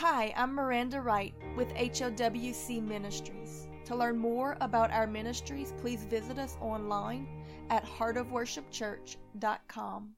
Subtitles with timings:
[0.00, 3.66] Hi, I'm Miranda Wright with HOWC Ministries.
[3.86, 7.26] To learn more about our ministries, please visit us online
[7.70, 10.10] at heartofworshipchurch.com.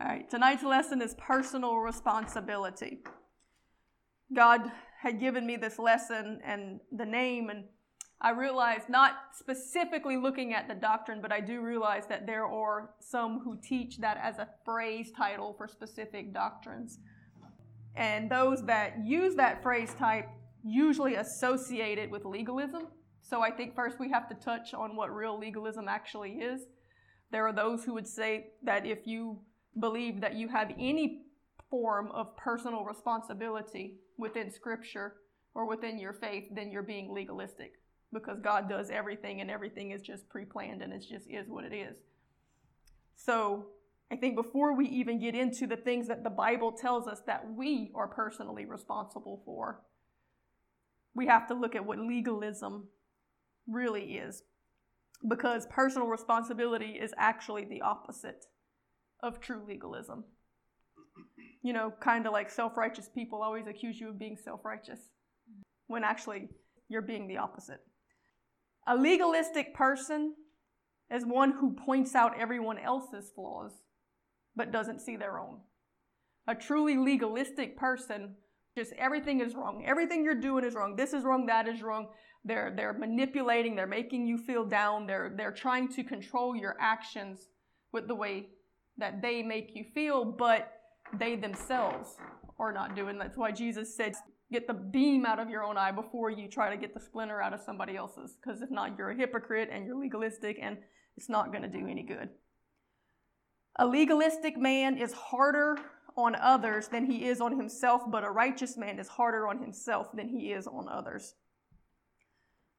[0.00, 2.98] All right, tonight's lesson is personal responsibility.
[4.34, 7.66] God had given me this lesson and the name, and
[8.20, 12.90] I realized, not specifically looking at the doctrine, but I do realize that there are
[12.98, 16.98] some who teach that as a phrase title for specific doctrines.
[17.96, 20.28] And those that use that phrase type
[20.64, 22.88] usually associate it with legalism.
[23.20, 26.62] So I think first we have to touch on what real legalism actually is.
[27.30, 29.38] There are those who would say that if you
[29.78, 31.22] believe that you have any
[31.70, 35.14] form of personal responsibility within Scripture
[35.54, 37.72] or within your faith, then you're being legalistic
[38.12, 41.64] because God does everything and everything is just pre planned and it just is what
[41.64, 41.96] it is.
[43.16, 43.66] So
[44.12, 47.44] I think before we even get into the things that the Bible tells us that
[47.56, 49.80] we are personally responsible for,
[51.14, 52.88] we have to look at what legalism
[53.66, 54.42] really is.
[55.26, 58.44] Because personal responsibility is actually the opposite
[59.22, 60.24] of true legalism.
[61.62, 64.98] You know, kind of like self righteous people always accuse you of being self righteous,
[65.86, 66.48] when actually
[66.88, 67.80] you're being the opposite.
[68.86, 70.34] A legalistic person
[71.10, 73.72] is one who points out everyone else's flaws
[74.56, 75.58] but doesn't see their own.
[76.46, 78.34] A truly legalistic person,
[78.76, 79.84] just everything is wrong.
[79.86, 80.96] Everything you're doing is wrong.
[80.96, 82.08] This is wrong, that is wrong.
[82.44, 87.48] They're, they're manipulating, they're making you feel down, they're, they're trying to control your actions
[87.92, 88.48] with the way
[88.98, 90.72] that they make you feel, but
[91.18, 92.16] they themselves
[92.58, 93.18] are not doing.
[93.18, 94.14] That's why Jesus said,
[94.52, 97.40] get the beam out of your own eye before you try to get the splinter
[97.40, 98.36] out of somebody else's.
[98.40, 100.76] Because if not, you're a hypocrite and you're legalistic and
[101.16, 102.28] it's not going to do any good.
[103.76, 105.76] A legalistic man is harder
[106.16, 110.08] on others than he is on himself, but a righteous man is harder on himself
[110.14, 111.34] than he is on others.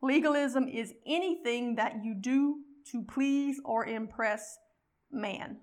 [0.02, 2.60] Legalism is anything that you do
[2.92, 4.58] to please or impress
[5.12, 5.58] man.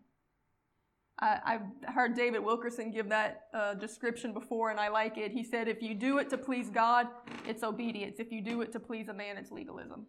[1.19, 5.31] I, have heard David Wilkerson give that uh, description before, and I like it.
[5.31, 7.07] He said, If you do it to please God,
[7.47, 8.17] it's obedience.
[8.19, 10.07] If you do it to please a man, it's legalism.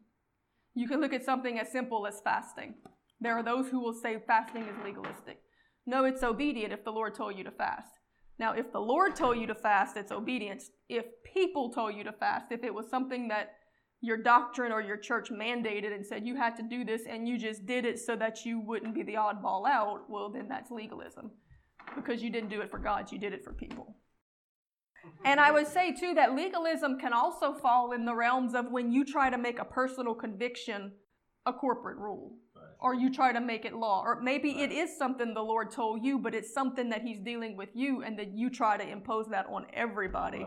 [0.74, 2.74] You can look at something as simple as fasting.
[3.24, 5.40] There are those who will say fasting is legalistic.
[5.86, 7.94] No, it's obedient if the Lord told you to fast.
[8.38, 10.72] Now, if the Lord told you to fast, it's obedience.
[10.90, 13.54] If people told you to fast, if it was something that
[14.02, 17.38] your doctrine or your church mandated and said you had to do this and you
[17.38, 21.32] just did it so that you wouldn't be the oddball out, well, then that's legalism.
[21.96, 23.96] Because you didn't do it for God, you did it for people.
[25.24, 28.92] And I would say, too, that legalism can also fall in the realms of when
[28.92, 30.92] you try to make a personal conviction
[31.46, 32.38] a corporate rule
[32.84, 34.04] or you try to make it law.
[34.06, 37.56] Or maybe it is something the Lord told you, but it's something that He's dealing
[37.56, 40.46] with you, and that you try to impose that on everybody.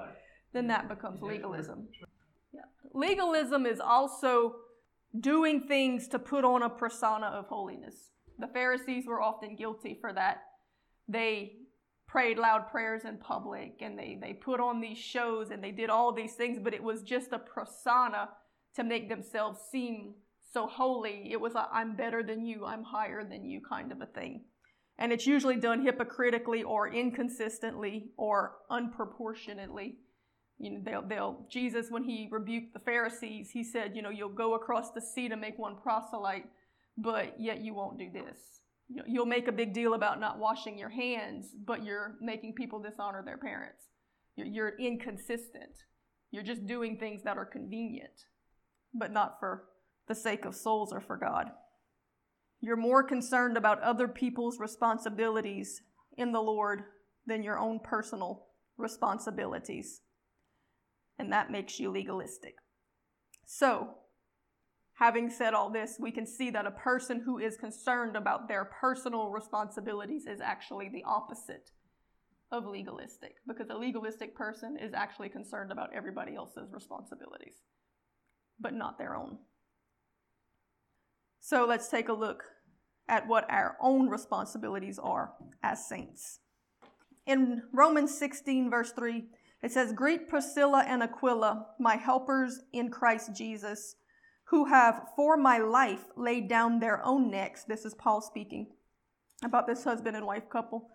[0.52, 1.88] Then that becomes legalism.
[2.52, 2.60] Yeah.
[2.92, 4.56] Legalism is also
[5.18, 8.10] doing things to put on a persona of holiness.
[8.38, 10.42] The Pharisees were often guilty for that.
[11.08, 11.52] They
[12.06, 15.90] prayed loud prayers in public and they, they put on these shows and they did
[15.90, 18.28] all these things, but it was just a persona
[18.74, 20.14] to make themselves seem
[20.56, 24.00] so holy, it was a I'm better than you, I'm higher than you kind of
[24.00, 24.44] a thing.
[24.98, 29.98] And it's usually done hypocritically or inconsistently or unproportionately.
[30.58, 34.30] You know, they'll, they'll, Jesus, when he rebuked the Pharisees, he said, you know, you'll
[34.30, 36.46] go across the sea to make one proselyte,
[36.96, 38.38] but yet you won't do this.
[38.88, 42.54] You know, you'll make a big deal about not washing your hands, but you're making
[42.54, 43.82] people dishonor their parents.
[44.36, 45.84] You're, you're inconsistent.
[46.30, 48.24] You're just doing things that are convenient,
[48.94, 49.64] but not for
[50.08, 51.50] the sake of souls or for God.
[52.60, 55.82] You're more concerned about other people's responsibilities
[56.16, 56.84] in the Lord
[57.26, 58.46] than your own personal
[58.76, 60.00] responsibilities.
[61.18, 62.54] And that makes you legalistic.
[63.44, 63.90] So,
[64.94, 68.64] having said all this, we can see that a person who is concerned about their
[68.64, 71.70] personal responsibilities is actually the opposite
[72.52, 77.54] of legalistic, because a legalistic person is actually concerned about everybody else's responsibilities,
[78.60, 79.38] but not their own.
[81.46, 82.42] So let's take a look
[83.08, 86.40] at what our own responsibilities are as saints.
[87.24, 89.22] In Romans 16, verse 3,
[89.62, 93.94] it says, Greet Priscilla and Aquila, my helpers in Christ Jesus,
[94.48, 97.62] who have for my life laid down their own necks.
[97.62, 98.66] This is Paul speaking
[99.44, 100.88] about this husband and wife couple.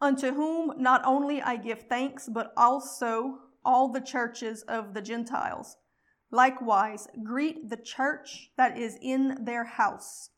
[0.00, 5.76] Unto whom not only I give thanks, but also all the churches of the Gentiles.
[6.30, 10.30] Likewise, greet the church that is in their house.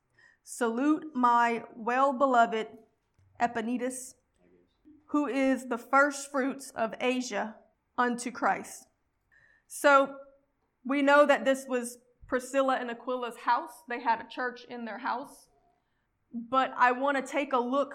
[0.42, 2.66] Salute my well beloved
[3.40, 4.14] Epaenetus,
[5.06, 7.56] who is the first fruits of Asia
[7.98, 8.86] unto Christ.
[9.68, 10.14] So
[10.84, 13.82] we know that this was Priscilla and Aquila's house.
[13.88, 15.48] They had a church in their house.
[16.32, 17.94] But I want to take a look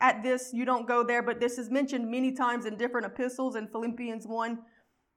[0.00, 0.50] at this.
[0.52, 3.56] You don't go there, but this is mentioned many times in different epistles.
[3.56, 4.58] In Philippians 1,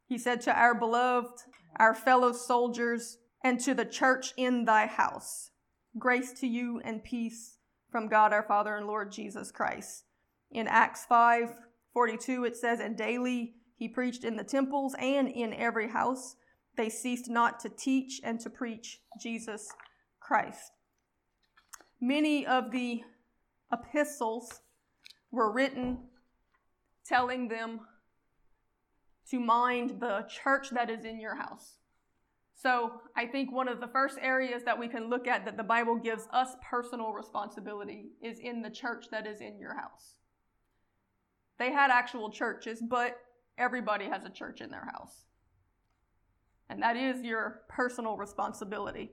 [0.08, 1.42] he said, To our beloved,
[1.78, 5.52] our fellow soldiers, and to the church in thy house.
[5.98, 7.58] Grace to you and peace
[7.92, 10.06] from God our Father and Lord Jesus Christ.
[10.52, 11.56] In Acts 5
[11.94, 16.36] 42, it says, And daily he preached in the temples and in every house.
[16.76, 19.72] They ceased not to teach and to preach Jesus
[20.20, 20.72] Christ.
[22.02, 23.04] Many of the
[23.72, 24.60] epistles
[25.32, 26.00] were written
[27.06, 27.80] telling them
[29.30, 31.78] to mind the church that is in your house.
[32.54, 35.64] So I think one of the first areas that we can look at that the
[35.64, 40.16] Bible gives us personal responsibility is in the church that is in your house.
[41.60, 43.18] They had actual churches, but
[43.58, 45.26] everybody has a church in their house.
[46.70, 49.12] And that is your personal responsibility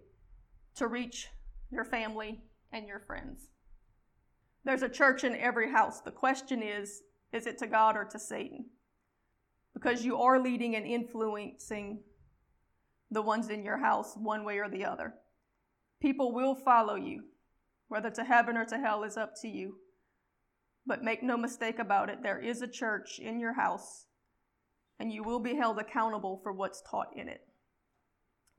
[0.77, 1.29] to reach
[1.71, 2.41] your family
[2.73, 3.49] and your friends.
[4.65, 6.01] There's a church in every house.
[6.01, 8.67] The question is is it to God or to Satan?
[9.75, 12.01] Because you are leading and influencing
[13.11, 15.15] the ones in your house one way or the other.
[16.01, 17.25] People will follow you.
[17.89, 19.77] Whether to heaven or to hell is up to you.
[20.87, 24.07] But make no mistake about it, there is a church in your house,
[24.99, 27.43] and you will be held accountable for what's taught in it.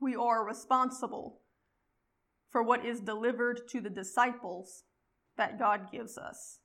[0.00, 1.40] We are responsible
[2.50, 4.84] for what is delivered to the disciples
[5.36, 6.60] that God gives us.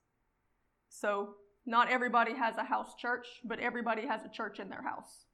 [0.88, 1.34] So,
[1.66, 5.26] not everybody has a house church, but everybody has a church in their house.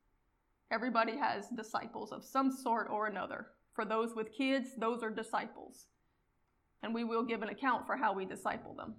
[0.71, 3.47] Everybody has disciples of some sort or another.
[3.75, 5.87] For those with kids, those are disciples.
[6.83, 8.95] And we will give an account for how we disciple them.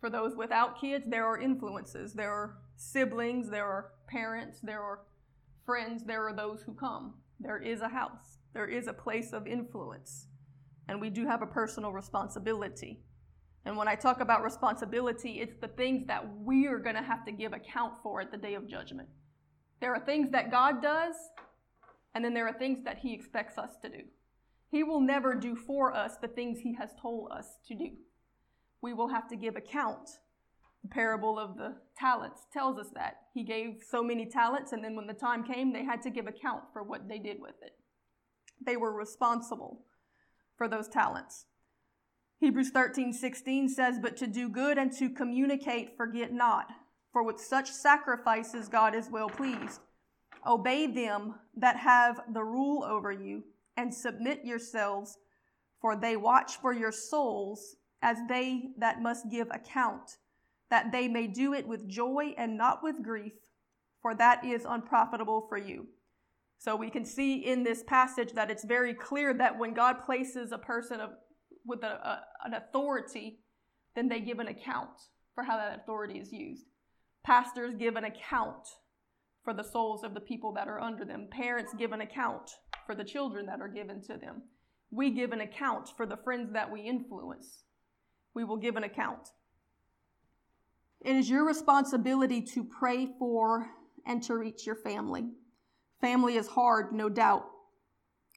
[0.00, 2.12] For those without kids, there are influences.
[2.12, 5.00] There are siblings, there are parents, there are
[5.64, 7.14] friends, there are those who come.
[7.40, 10.26] There is a house, there is a place of influence.
[10.88, 13.03] And we do have a personal responsibility.
[13.66, 17.24] And when I talk about responsibility, it's the things that we are going to have
[17.24, 19.08] to give account for at the day of judgment.
[19.80, 21.14] There are things that God does,
[22.14, 24.02] and then there are things that He expects us to do.
[24.70, 27.90] He will never do for us the things He has told us to do.
[28.82, 30.10] We will have to give account.
[30.82, 33.22] The parable of the talents tells us that.
[33.32, 36.26] He gave so many talents, and then when the time came, they had to give
[36.26, 37.72] account for what they did with it.
[38.64, 39.86] They were responsible
[40.58, 41.46] for those talents.
[42.44, 46.66] Hebrews 13 16 says, But to do good and to communicate, forget not
[47.14, 49.80] for with such sacrifices God is well pleased.
[50.46, 53.44] Obey them that have the rule over you,
[53.78, 55.16] and submit yourselves,
[55.80, 60.18] for they watch for your souls as they that must give account,
[60.70, 63.32] that they may do it with joy and not with grief,
[64.02, 65.86] for that is unprofitable for you.
[66.58, 70.50] So we can see in this passage that it's very clear that when God places
[70.50, 71.10] a person of,
[71.66, 73.40] with a, a, an authority,
[73.94, 74.90] then they give an account
[75.34, 76.66] for how that authority is used.
[77.24, 78.66] Pastors give an account
[79.42, 81.28] for the souls of the people that are under them.
[81.30, 82.50] Parents give an account
[82.86, 84.42] for the children that are given to them.
[84.90, 87.64] We give an account for the friends that we influence.
[88.34, 89.28] We will give an account.
[91.00, 93.68] It is your responsibility to pray for
[94.06, 95.26] and to reach your family.
[96.00, 97.44] Family is hard, no doubt.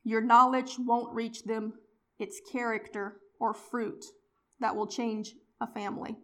[0.04, 1.74] Your knowledge won't reach them,
[2.20, 4.06] it's character or fruit
[4.60, 6.18] that will change a family.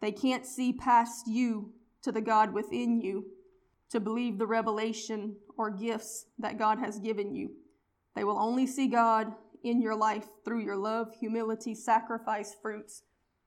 [0.00, 3.26] They can't see past you to the God within you
[3.90, 7.50] to believe the revelation or gifts that God has given you.
[8.16, 9.32] They will only see God
[9.62, 13.02] in your life through your love, humility, sacrifice, fruits,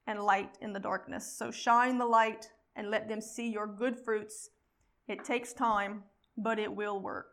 [0.08, 1.36] and light in the darkness.
[1.38, 4.50] So shine the light and let them see your good fruits.
[5.08, 6.04] It takes time,
[6.38, 7.32] but it will work.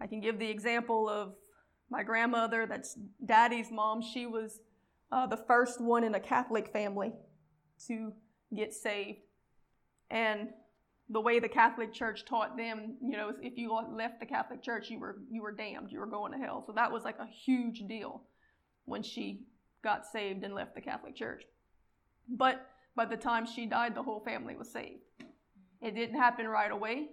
[0.00, 1.34] I can give the example of
[1.92, 2.96] my grandmother, that's
[3.26, 4.00] daddy's mom.
[4.00, 4.60] She was
[5.12, 7.12] uh, the first one in a Catholic family
[7.86, 8.14] to
[8.56, 9.18] get saved.
[10.10, 10.48] And
[11.10, 14.88] the way the Catholic Church taught them, you know, if you left the Catholic Church,
[14.88, 16.64] you were you were damned, you were going to hell.
[16.66, 18.22] So that was like a huge deal
[18.86, 19.42] when she
[19.84, 21.42] got saved and left the Catholic Church.
[22.26, 25.02] But by the time she died, the whole family was saved.
[25.82, 27.08] It didn't happen right away,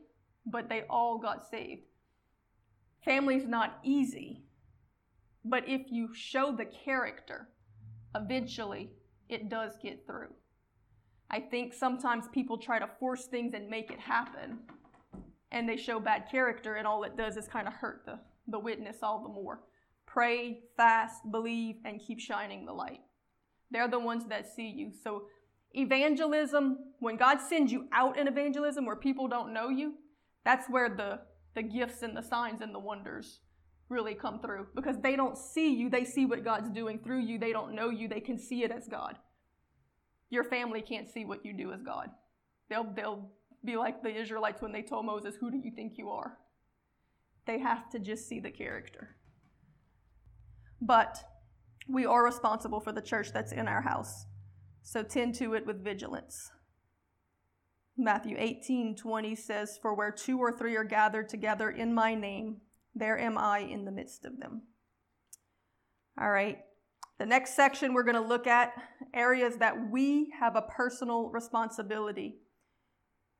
[0.45, 1.81] but they all got saved.
[3.03, 4.43] Family's not easy,
[5.45, 7.49] but if you show the character,
[8.15, 8.91] eventually
[9.27, 10.33] it does get through.
[11.31, 14.59] I think sometimes people try to force things and make it happen,
[15.51, 18.59] and they show bad character, and all it does is kind of hurt the, the
[18.59, 19.61] witness all the more.
[20.05, 23.01] Pray, fast, believe, and keep shining the light.
[23.69, 24.91] They're the ones that see you.
[25.03, 25.23] So
[25.73, 29.93] Evangelism, when God sends you out in evangelism where people don't know you,
[30.43, 31.19] that's where the,
[31.53, 33.39] the gifts and the signs and the wonders
[33.89, 35.89] really come through because they don't see you.
[35.89, 37.39] They see what God's doing through you.
[37.39, 38.07] They don't know you.
[38.07, 39.17] They can see it as God.
[40.29, 42.09] Your family can't see what you do as God.
[42.69, 43.29] They'll, they'll
[43.65, 46.37] be like the Israelites when they told Moses, Who do you think you are?
[47.45, 49.15] They have to just see the character.
[50.81, 51.17] But
[51.87, 54.25] we are responsible for the church that's in our house.
[54.83, 56.51] So tend to it with vigilance.
[57.97, 62.57] Matthew 18 20 says, For where two or three are gathered together in my name,
[62.99, 64.63] there am I in the midst of them.
[66.19, 66.59] All right.
[67.17, 68.73] The next section we're going to look at
[69.13, 72.37] areas that we have a personal responsibility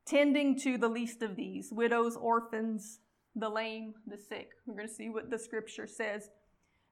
[0.05, 2.99] tending to the least of these widows, orphans,
[3.35, 4.49] the lame, the sick.
[4.65, 6.29] We're going to see what the scripture says.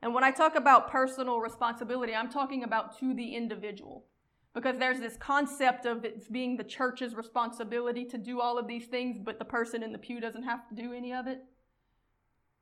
[0.02, 4.06] And when I talk about personal responsibility, I'm talking about to the individual.
[4.54, 8.88] Because there's this concept of it being the church's responsibility to do all of these
[8.88, 11.44] things, but the person in the pew doesn't have to do any of it.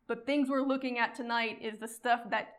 [0.07, 2.49] But things we're looking at tonight is the stuff that,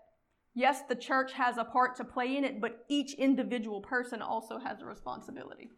[0.55, 4.59] yes, the church has a part to play in it, but each individual person also
[4.59, 5.71] has a responsibility.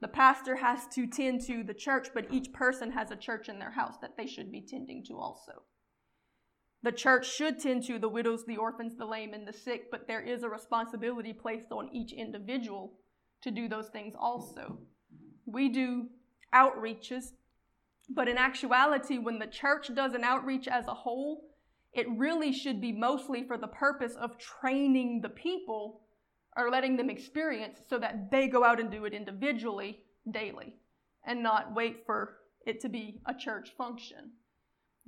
[0.00, 3.58] The pastor has to tend to the church, but each person has a church in
[3.58, 5.62] their house that they should be tending to also.
[6.82, 10.08] The church should tend to the widows, the orphans, the lame, and the sick, but
[10.08, 12.94] there is a responsibility placed on each individual
[13.42, 14.78] to do those things also.
[15.46, 16.08] We do
[16.52, 17.32] outreaches
[18.08, 21.44] but in actuality, when the church does an outreach as a whole,
[21.92, 26.00] it really should be mostly for the purpose of training the people
[26.56, 30.74] or letting them experience so that they go out and do it individually daily
[31.26, 34.32] and not wait for it to be a church function.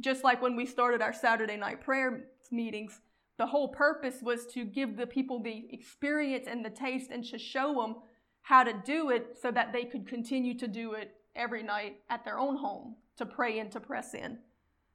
[0.01, 3.01] Just like when we started our Saturday night prayer meetings,
[3.39, 7.39] the whole purpose was to give the people the experience and the taste and to
[7.39, 7.97] show them
[8.43, 12.25] how to do it so that they could continue to do it every night at
[12.25, 14.39] their own home to pray and to press in.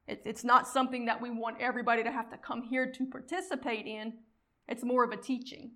[0.08, 3.86] It's, it's not something that we want everybody to have to come here to participate
[3.86, 4.14] in.
[4.68, 5.72] It's more of a teaching.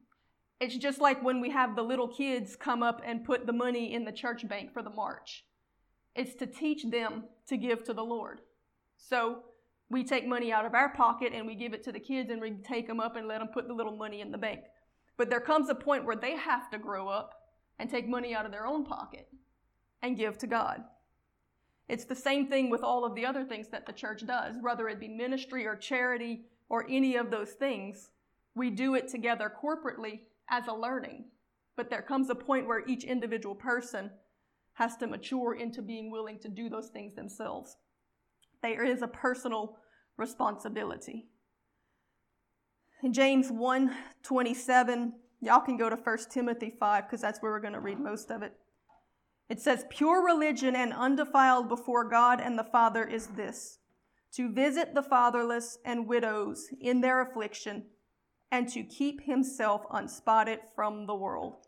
[0.60, 3.94] It's just like when we have the little kids come up and put the money
[3.94, 5.46] in the church bank for the march.
[6.16, 8.42] It's to teach them to give to the Lord.
[8.98, 9.40] So
[9.90, 12.42] we take money out of our pocket and we give it to the kids and
[12.42, 14.62] we take them up and let them put the little money in the bank.
[15.18, 17.34] But there comes a point where they have to grow up
[17.80, 19.28] and take money out of their own pocket
[20.04, 20.84] and give to God.
[21.90, 24.88] It's the same thing with all of the other things that the church does, whether
[24.88, 28.12] it be ministry or charity or any of those things.
[28.56, 31.26] We do it together corporately as a learning.
[31.76, 34.12] But there comes a point where each individual person
[34.74, 37.78] has to mature into being willing to do those things themselves.
[38.62, 39.78] There is a personal
[40.18, 41.28] responsibility.
[43.02, 43.94] In James 1
[44.24, 48.00] 27, y'all can go to 1 Timothy 5 because that's where we're going to read
[48.00, 48.54] most of it.
[49.50, 53.80] It says, Pure religion and undefiled before God and the Father is this
[54.34, 57.86] to visit the fatherless and widows in their affliction,
[58.52, 61.68] and to keep himself unspotted from the world.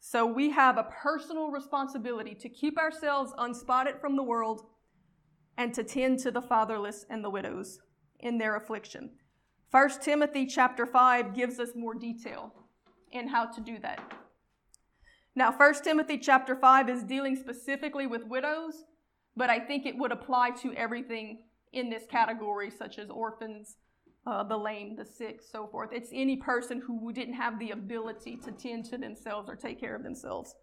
[0.00, 4.66] So we have a personal responsibility to keep ourselves unspotted from the world
[5.56, 7.80] and to tend to the fatherless and the widows
[8.20, 9.10] in their affliction.
[9.70, 12.52] 1 Timothy chapter 5 gives us more detail
[13.12, 14.00] in how to do that.
[15.38, 18.82] Now, 1 Timothy chapter 5 is dealing specifically with widows,
[19.36, 23.76] but I think it would apply to everything in this category, such as orphans,
[24.26, 25.90] uh, the lame, the sick, so forth.
[25.92, 29.94] It's any person who didn't have the ability to tend to themselves or take care
[29.94, 30.56] of themselves.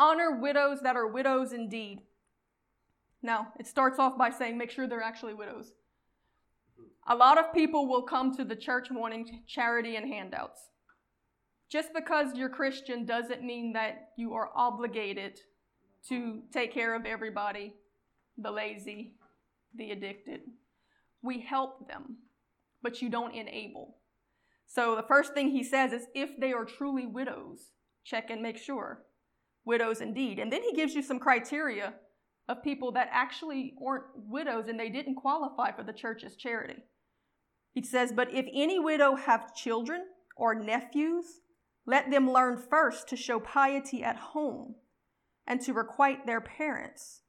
[0.00, 2.00] Honor widows that are widows indeed.
[3.22, 5.74] Now, it starts off by saying make sure they're actually widows.
[7.06, 10.71] A lot of people will come to the church wanting charity and handouts.
[11.72, 15.40] Just because you're Christian doesn't mean that you are obligated
[16.10, 17.72] to take care of everybody,
[18.36, 19.14] the lazy,
[19.74, 20.40] the addicted.
[21.22, 22.18] We help them,
[22.82, 23.96] but you don't enable.
[24.66, 27.70] So the first thing he says is if they are truly widows,
[28.04, 29.04] check and make sure.
[29.64, 30.38] Widows indeed.
[30.38, 31.94] And then he gives you some criteria
[32.50, 36.82] of people that actually aren't widows and they didn't qualify for the church's charity.
[37.72, 40.02] He says, But if any widow have children
[40.36, 41.40] or nephews
[41.86, 44.76] let them learn first to show piety at home
[45.46, 47.22] and to requite their parents,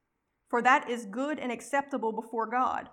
[0.48, 2.90] for that is good and acceptable before God.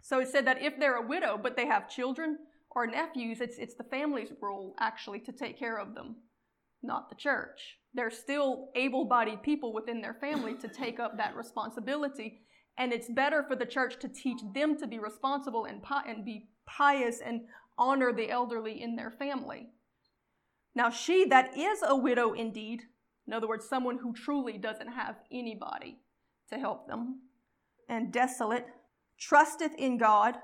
[0.00, 2.38] So it said that if they're a widow, but they have children
[2.70, 6.16] or nephews, it's, it's the family's role actually to take care of them,
[6.82, 7.78] not the church.
[7.94, 12.40] They're still able bodied people within their family to take up that responsibility.
[12.78, 16.24] And it's better for the church to teach them to be responsible and, pi- and
[16.24, 17.42] be pious and
[17.78, 19.68] honor the elderly in their family
[20.74, 22.82] Now, she that is a widow indeed,
[23.26, 25.98] in other words, someone who truly doesn't have anybody
[26.50, 27.20] to help them,
[27.88, 28.66] and desolate,
[29.18, 30.36] trusteth in God,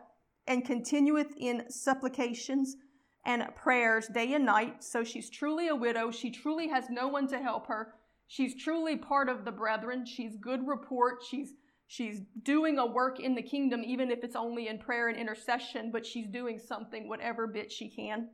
[0.47, 2.77] and continueth in supplications
[3.25, 4.83] and prayers day and night.
[4.83, 6.11] So she's truly a widow.
[6.11, 7.95] She truly has no one to help her.
[8.27, 10.07] She's truly part of the brethren.
[10.07, 11.23] She's good report.
[11.29, 11.55] She's
[11.87, 15.91] she's doing a work in the kingdom, even if it's only in prayer and intercession,
[15.91, 18.29] but she's doing something, whatever bit she can.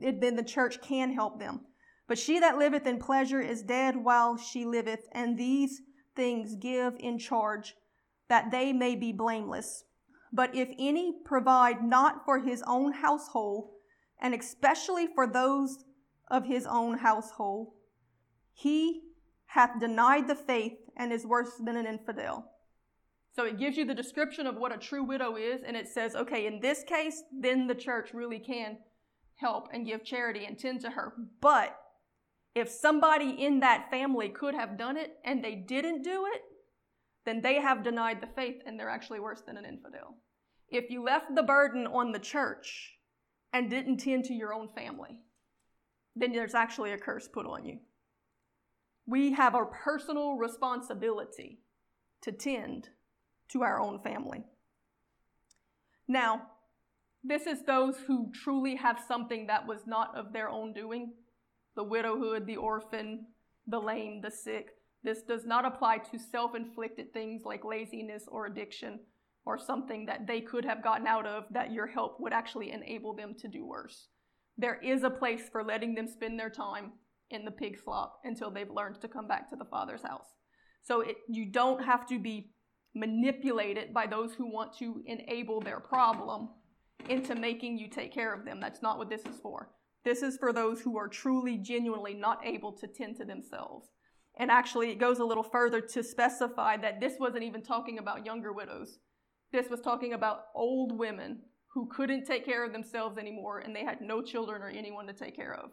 [0.00, 1.60] It, then the church can help them.
[2.06, 5.80] But she that liveth in pleasure is dead while she liveth, and these
[6.16, 7.76] things give in charge,
[8.28, 9.84] that they may be blameless.
[10.32, 13.70] But if any provide not for his own household,
[14.20, 15.84] and especially for those
[16.30, 17.68] of his own household,
[18.52, 19.02] he
[19.46, 22.52] hath denied the faith and is worse than an infidel.
[23.32, 26.14] So it gives you the description of what a true widow is, and it says,
[26.14, 28.78] okay, in this case, then the church really can
[29.40, 31.14] help and give charity and tend to her.
[31.40, 31.76] But
[32.54, 36.42] if somebody in that family could have done it and they didn't do it,
[37.24, 40.16] then they have denied the faith and they're actually worse than an infidel.
[40.68, 42.94] If you left the burden on the church
[43.52, 45.20] and didn't tend to your own family,
[46.16, 47.78] then there's actually a curse put on you.
[49.06, 51.60] We have a personal responsibility
[52.22, 52.88] to tend
[53.50, 54.44] to our own family.
[56.06, 56.42] Now,
[57.22, 61.12] this is those who truly have something that was not of their own doing
[61.76, 63.26] the widowhood, the orphan,
[63.66, 64.70] the lame, the sick.
[65.02, 69.00] This does not apply to self inflicted things like laziness or addiction
[69.46, 73.14] or something that they could have gotten out of that your help would actually enable
[73.14, 74.08] them to do worse.
[74.58, 76.92] There is a place for letting them spend their time
[77.30, 80.26] in the pig slop until they've learned to come back to the Father's house.
[80.82, 82.50] So it, you don't have to be
[82.94, 86.48] manipulated by those who want to enable their problem
[87.08, 88.60] into making you take care of them.
[88.60, 89.70] That's not what this is for.
[90.04, 93.88] This is for those who are truly, genuinely not able to tend to themselves.
[94.38, 98.24] And actually, it goes a little further to specify that this wasn't even talking about
[98.24, 98.98] younger widows.
[99.52, 101.40] This was talking about old women
[101.74, 105.12] who couldn't take care of themselves anymore and they had no children or anyone to
[105.12, 105.70] take care of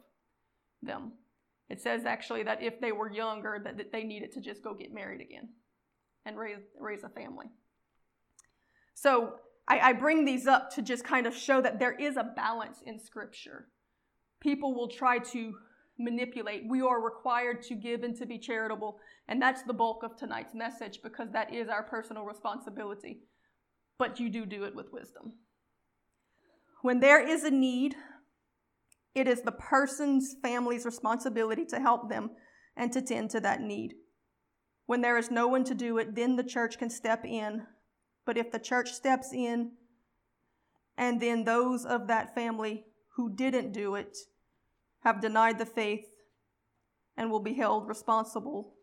[0.82, 1.14] them.
[1.70, 4.74] It says actually that if they were younger, that, that they needed to just go
[4.74, 5.50] get married again
[6.26, 7.48] and raise, raise a family.
[8.94, 9.36] So
[9.68, 12.80] I, I bring these up to just kind of show that there is a balance
[12.86, 13.68] in Scripture.
[14.40, 15.56] People will try to
[16.00, 16.64] manipulate.
[16.68, 19.00] We are required to give and to be charitable.
[19.28, 23.20] And that's the bulk of tonight's message because that is our personal responsibility.
[23.98, 25.34] But you do do it with wisdom.
[26.82, 27.96] When there is a need,
[29.16, 32.30] it is the person's family's responsibility to help them
[32.76, 33.96] and to tend to that need.
[34.86, 37.64] When there is no one to do it, then the church can step in.
[38.28, 39.72] But if the church steps in
[40.98, 42.84] and then those of that family
[43.16, 44.18] who didn't do it
[45.00, 46.10] have denied the faith
[47.16, 48.74] and will be held responsible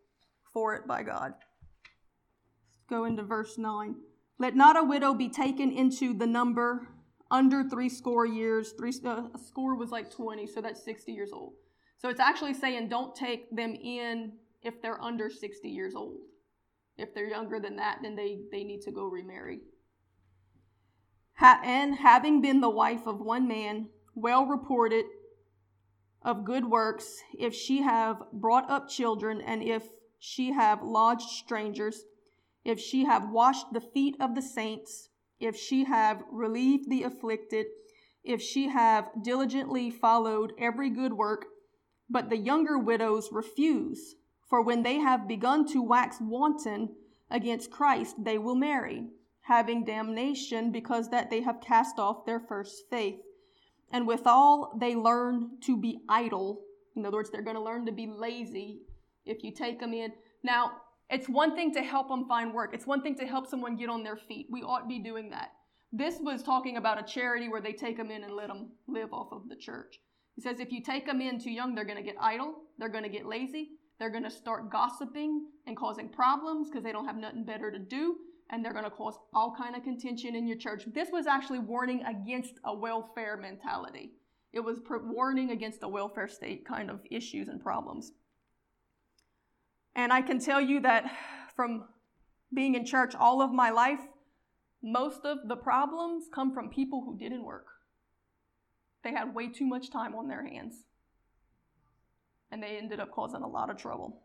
[0.51, 1.33] for it by God.
[1.35, 3.95] Let's go into verse 9.
[4.39, 6.87] Let not a widow be taken into the number
[7.29, 8.71] under three score years.
[8.71, 11.53] Three, uh, a score was like 20, so that's 60 years old.
[11.99, 16.17] So it's actually saying don't take them in if they're under 60 years old.
[16.97, 19.61] If they're younger than that, then they, they need to go remarry.
[21.35, 25.05] Ha- and having been the wife of one man, well reported
[26.21, 29.83] of good works, if she have brought up children, and if
[30.17, 32.05] she have lodged strangers,
[32.63, 37.67] if she have washed the feet of the saints, if she have relieved the afflicted,
[38.23, 41.45] if she have diligently followed every good work,
[42.09, 44.15] but the younger widows refuse,
[44.49, 46.89] for when they have begun to wax wanton
[47.29, 49.07] against Christ, they will marry,
[49.41, 53.19] having damnation because that they have cast off their first faith.
[53.91, 56.61] And withal, they learn to be idle.
[56.95, 58.81] In other words, they're going to learn to be lazy
[59.25, 60.11] if you take them in.
[60.43, 60.71] Now,
[61.09, 62.73] it's one thing to help them find work.
[62.73, 64.47] It's one thing to help someone get on their feet.
[64.49, 65.51] We ought to be doing that.
[65.91, 69.13] This was talking about a charity where they take them in and let them live
[69.13, 69.99] off of the church.
[70.35, 72.89] He says if you take them in too young, they're going to get idle, they're
[72.89, 77.05] going to get lazy, they're going to start gossiping and causing problems because they don't
[77.05, 78.17] have nothing better to do,
[78.49, 80.83] and they're going to cause all kind of contention in your church.
[80.93, 84.11] This was actually warning against a welfare mentality.
[84.53, 88.11] It was warning against a welfare state kind of issues and problems.
[89.95, 91.09] And I can tell you that
[91.55, 91.85] from
[92.53, 93.99] being in church all of my life,
[94.81, 97.67] most of the problems come from people who didn't work.
[99.03, 100.83] They had way too much time on their hands.
[102.51, 104.21] And they ended up causing a lot of trouble.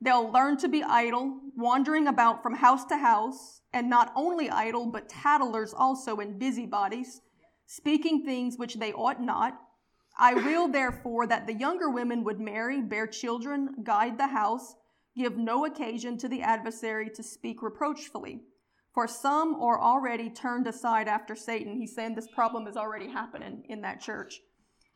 [0.00, 4.86] They'll learn to be idle, wandering about from house to house, and not only idle,
[4.86, 7.20] but tattlers also and busybodies,
[7.66, 9.60] speaking things which they ought not,
[10.16, 14.74] I will therefore that the younger women would marry, bear children, guide the house,
[15.16, 18.40] give no occasion to the adversary to speak reproachfully.
[18.92, 21.76] For some are already turned aside after Satan.
[21.76, 24.40] He's saying this problem is already happening in that church.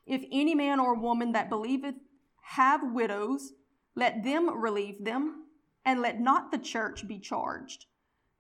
[0.06, 1.94] If any man or woman that believeth
[2.42, 3.52] have widows,
[3.94, 5.44] let them relieve them,
[5.84, 7.86] and let not the church be charged,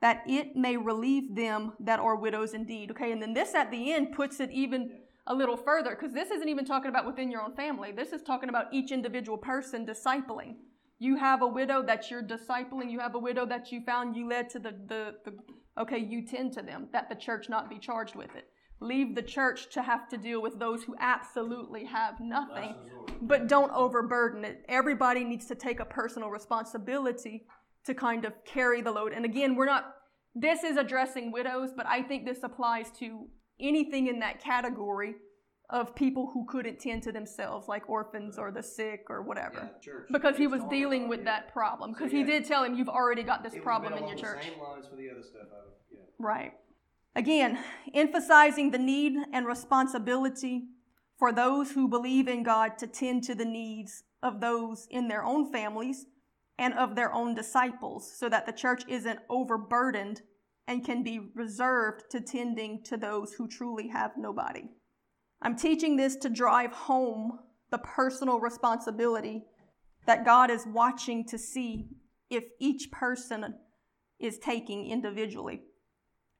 [0.00, 2.90] that it may relieve them that are widows indeed.
[2.90, 6.30] Okay, and then this at the end puts it even a little further because this
[6.30, 7.92] isn't even talking about within your own family.
[7.92, 10.56] This is talking about each individual person discipling.
[10.98, 12.90] You have a widow that you're discipling.
[12.90, 14.16] You have a widow that you found.
[14.16, 15.34] You led to the, the, the
[15.80, 18.48] okay, you tend to them, that the church not be charged with it.
[18.82, 22.74] Leave the church to have to deal with those who absolutely have nothing,
[23.20, 24.64] but don't overburden it.
[24.68, 27.46] Everybody needs to take a personal responsibility
[27.86, 29.12] to kind of carry the load.
[29.12, 29.94] And again, we're not,
[30.34, 33.26] this is addressing widows, but I think this applies to
[33.60, 35.14] anything in that category
[35.70, 39.70] of people who couldn't tend to themselves, like orphans or the sick or whatever.
[39.72, 40.08] Yeah, church.
[40.10, 41.92] Because he was dealing with that problem.
[41.92, 44.44] Because So, he did tell him, you've already got this problem in your church.
[44.44, 45.48] The same lines for the other stuff.
[45.50, 45.98] Would, yeah.
[46.18, 46.52] Right.
[47.14, 47.58] Again,
[47.92, 50.64] emphasizing the need and responsibility
[51.18, 55.24] for those who believe in God to tend to the needs of those in their
[55.24, 56.06] own families
[56.58, 60.22] and of their own disciples so that the church isn't overburdened
[60.66, 64.64] and can be reserved to tending to those who truly have nobody.
[65.42, 67.38] I'm teaching this to drive home
[67.70, 69.44] the personal responsibility
[70.06, 71.88] that God is watching to see
[72.30, 73.54] if each person
[74.18, 75.62] is taking individually.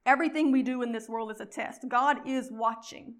[0.05, 1.85] Everything we do in this world is a test.
[1.87, 3.15] God is watching.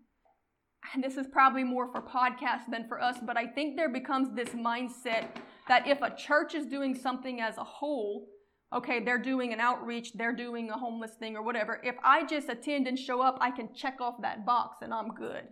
[0.93, 4.35] And this is probably more for podcasts than for us, but I think there becomes
[4.35, 5.27] this mindset
[5.69, 8.27] that if a church is doing something as a whole,
[8.73, 11.79] okay, they're doing an outreach, they're doing a homeless thing or whatever.
[11.83, 15.09] If I just attend and show up, I can check off that box and I'm
[15.09, 15.43] good.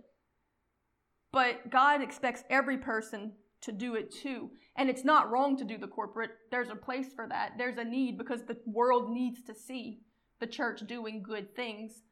[1.31, 4.49] But God expects every person to do it too.
[4.75, 6.31] And it's not wrong to do the corporate.
[6.49, 7.53] There's a place for that.
[7.57, 10.01] There's a need because the world needs to see
[10.41, 12.03] the church doing good things.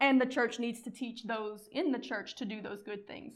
[0.00, 3.34] And the church needs to teach those in the church to do those good things.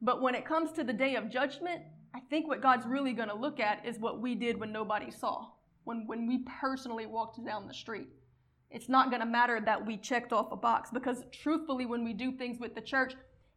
[0.00, 1.82] But when it comes to the day of judgment,
[2.14, 5.10] I think what God's really going to look at is what we did when nobody
[5.10, 5.48] saw,
[5.84, 8.08] when, when we personally walked down the street.
[8.70, 12.14] It's not going to matter that we checked off a box because truthfully, when we
[12.14, 13.14] do things with the church,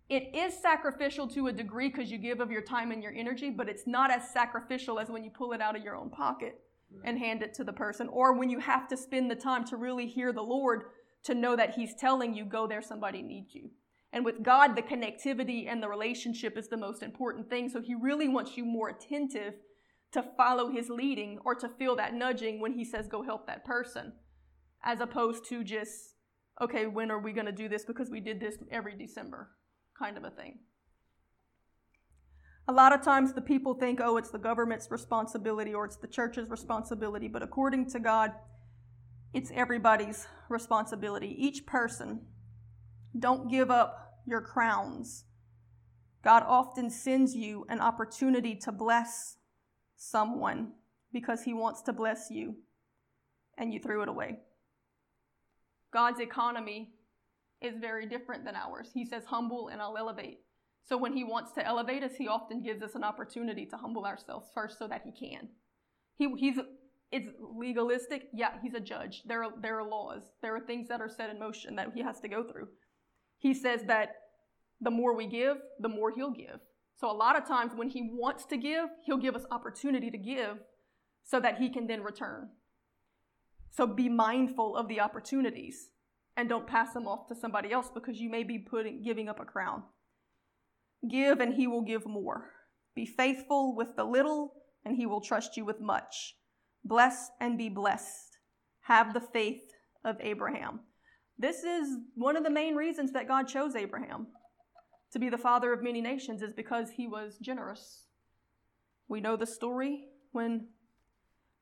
[0.09, 3.49] it is sacrificial to a degree because you give of your time and your energy,
[3.49, 6.59] but it's not as sacrificial as when you pull it out of your own pocket
[7.03, 9.77] and hand it to the person, or when you have to spend the time to
[9.77, 10.83] really hear the Lord
[11.23, 13.69] to know that He's telling you, go there, somebody needs you.
[14.13, 17.69] And with God, the connectivity and the relationship is the most important thing.
[17.69, 19.53] So He really wants you more attentive
[20.11, 23.63] to follow His leading or to feel that nudging when He says, go help that
[23.63, 24.13] person,
[24.83, 26.15] as opposed to just,
[26.61, 29.49] okay, when are we going to do this because we did this every December
[29.97, 30.59] kind of a thing.
[32.71, 36.07] A lot of times the people think, oh, it's the government's responsibility or it's the
[36.07, 38.31] church's responsibility, but according to God,
[39.33, 41.35] it's everybody's responsibility.
[41.37, 42.21] Each person.
[43.19, 45.25] Don't give up your crowns.
[46.23, 49.35] God often sends you an opportunity to bless
[49.97, 50.71] someone
[51.11, 52.55] because he wants to bless you,
[53.57, 54.39] and you threw it away.
[55.91, 56.93] God's economy
[57.59, 58.91] is very different than ours.
[58.93, 60.39] He says, humble and I'll elevate.
[60.85, 64.05] So when he wants to elevate us, he often gives us an opportunity to humble
[64.05, 65.49] ourselves first so that he can.
[66.17, 66.57] He, he's
[67.11, 68.29] it's legalistic.
[68.33, 69.23] Yeah, he's a judge.
[69.25, 70.23] There are, there are laws.
[70.41, 72.69] There are things that are set in motion that he has to go through.
[73.37, 74.15] He says that
[74.79, 76.59] the more we give, the more he'll give.
[76.95, 80.17] So a lot of times when he wants to give, he'll give us opportunity to
[80.17, 80.57] give
[81.23, 82.49] so that he can then return.
[83.71, 85.89] So be mindful of the opportunities
[86.37, 89.39] and don't pass them off to somebody else because you may be putting giving up
[89.39, 89.83] a crown.
[91.09, 92.51] Give and he will give more.
[92.95, 94.53] Be faithful with the little
[94.85, 96.35] and he will trust you with much.
[96.83, 98.37] Bless and be blessed.
[98.81, 99.61] Have the faith
[100.03, 100.81] of Abraham.
[101.37, 104.27] This is one of the main reasons that God chose Abraham
[105.11, 108.05] to be the father of many nations is because he was generous.
[109.07, 110.67] We know the story when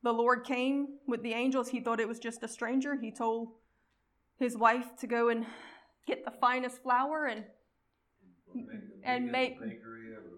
[0.04, 2.96] the Lord came with the angels, he thought it was just a stranger.
[2.96, 3.50] He told
[4.38, 5.46] his wife to go and
[6.08, 7.44] get the finest flour and
[9.04, 9.58] and make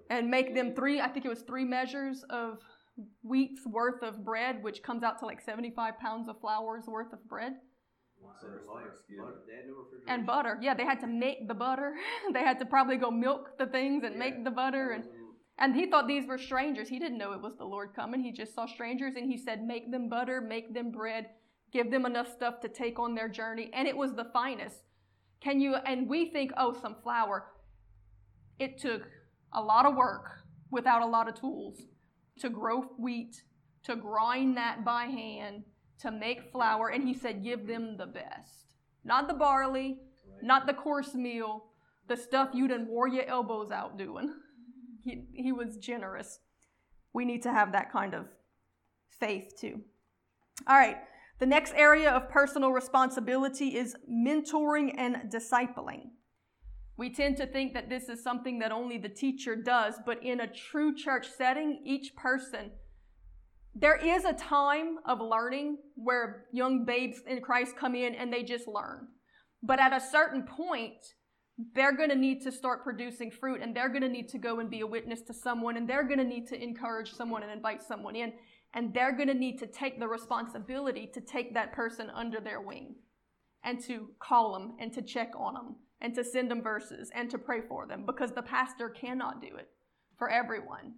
[0.09, 2.59] and make them three i think it was three measures of
[3.23, 7.27] wheat's worth of bread which comes out to like 75 pounds of flour's worth of
[7.27, 7.53] bread.
[10.07, 10.57] And butter.
[10.61, 11.95] Yeah they had to make the butter.
[12.33, 15.03] They had to probably go milk the things and make the butter and
[15.57, 16.89] and he thought these were strangers.
[16.89, 18.21] He didn't know it was the lord coming.
[18.21, 21.27] He just saw strangers and he said make them butter make them bread.
[21.71, 23.69] Give them enough stuff to take on their journey.
[23.73, 24.83] And it was the finest.
[25.41, 27.45] Can you and we think oh some flour
[28.61, 29.09] it took
[29.53, 31.81] a lot of work without a lot of tools
[32.39, 33.41] to grow wheat,
[33.83, 35.63] to grind that by hand,
[35.99, 36.89] to make flour.
[36.89, 38.75] And he said, Give them the best.
[39.03, 39.97] Not the barley,
[40.43, 41.65] not the coarse meal,
[42.07, 44.33] the stuff you done wore your elbows out doing.
[45.03, 46.41] He, he was generous.
[47.11, 48.27] We need to have that kind of
[49.19, 49.81] faith too.
[50.67, 50.97] All right,
[51.39, 56.11] the next area of personal responsibility is mentoring and discipling.
[57.01, 60.39] We tend to think that this is something that only the teacher does, but in
[60.39, 62.69] a true church setting, each person,
[63.73, 68.43] there is a time of learning where young babes in Christ come in and they
[68.43, 69.07] just learn.
[69.63, 71.15] But at a certain point,
[71.73, 74.59] they're going to need to start producing fruit and they're going to need to go
[74.59, 77.51] and be a witness to someone and they're going to need to encourage someone and
[77.51, 78.31] invite someone in
[78.75, 82.61] and they're going to need to take the responsibility to take that person under their
[82.61, 82.93] wing
[83.63, 87.29] and to call them and to check on them and to send them verses and
[87.29, 89.69] to pray for them because the pastor cannot do it
[90.17, 90.95] for everyone.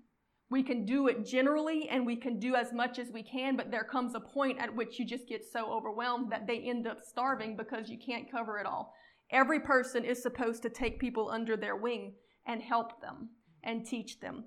[0.49, 3.71] We can do it generally and we can do as much as we can, but
[3.71, 7.01] there comes a point at which you just get so overwhelmed that they end up
[7.01, 8.93] starving because you can't cover it all.
[9.31, 12.13] Every person is supposed to take people under their wing
[12.45, 13.29] and help them
[13.63, 14.45] and teach them.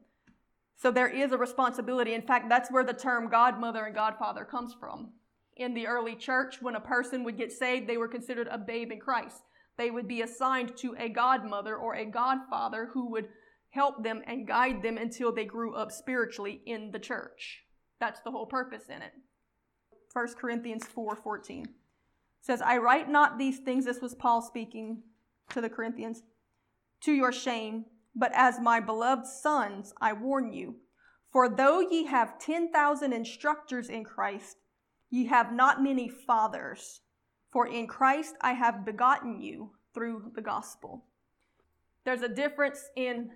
[0.77, 2.15] So there is a responsibility.
[2.15, 5.11] In fact, that's where the term godmother and godfather comes from.
[5.57, 8.93] In the early church, when a person would get saved, they were considered a babe
[8.93, 9.43] in Christ.
[9.77, 13.29] They would be assigned to a godmother or a godfather who would
[13.71, 17.65] help them and guide them until they grew up spiritually in the church.
[18.01, 19.13] That's the whole purpose in it.
[20.13, 21.67] 1 Corinthians 4 14
[22.41, 25.03] says, I write not these things, this was Paul speaking
[25.51, 26.23] to the Corinthians,
[27.03, 27.85] to your shame,
[28.15, 30.77] but as my beloved sons, I warn you.
[31.31, 34.57] For though ye have 10,000 instructors in Christ,
[35.11, 37.01] ye have not many fathers.
[37.57, 41.07] For in Christ I have begotten you through the gospel.
[42.05, 43.31] There's a difference in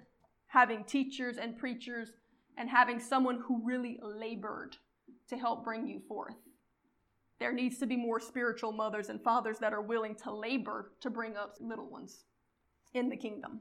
[0.49, 2.11] having teachers and preachers
[2.59, 4.77] and having someone who really labored
[5.31, 6.35] to help bring you forth.
[7.39, 11.09] There needs to be more spiritual mothers and fathers that are willing to labor to
[11.09, 12.25] bring up little ones
[12.93, 13.61] in the kingdom.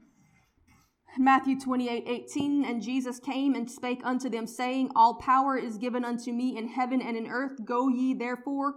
[1.16, 6.04] Matthew 28 18, and Jesus came and spake unto them, saying, All power is given
[6.04, 7.64] unto me in heaven and in earth.
[7.64, 8.74] Go ye therefore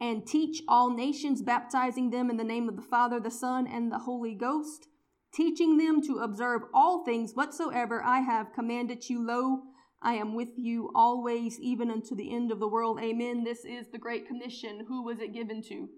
[0.00, 3.90] and teach all nations, baptizing them in the name of the Father, the Son, and
[3.90, 4.88] the Holy Ghost,
[5.32, 9.24] teaching them to observe all things whatsoever I have commanded you.
[9.24, 9.62] Lo,
[10.02, 13.00] I am with you always, even unto the end of the world.
[13.00, 13.44] Amen.
[13.44, 14.84] This is the Great Commission.
[14.86, 15.88] Who was it given to?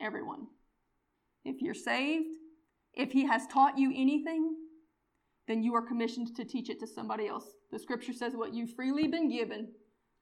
[0.00, 0.48] Everyone.
[1.44, 2.36] If you're saved,
[2.92, 4.54] if He has taught you anything,
[5.48, 7.46] then you are commissioned to teach it to somebody else.
[7.72, 9.68] The scripture says, What you've freely been given,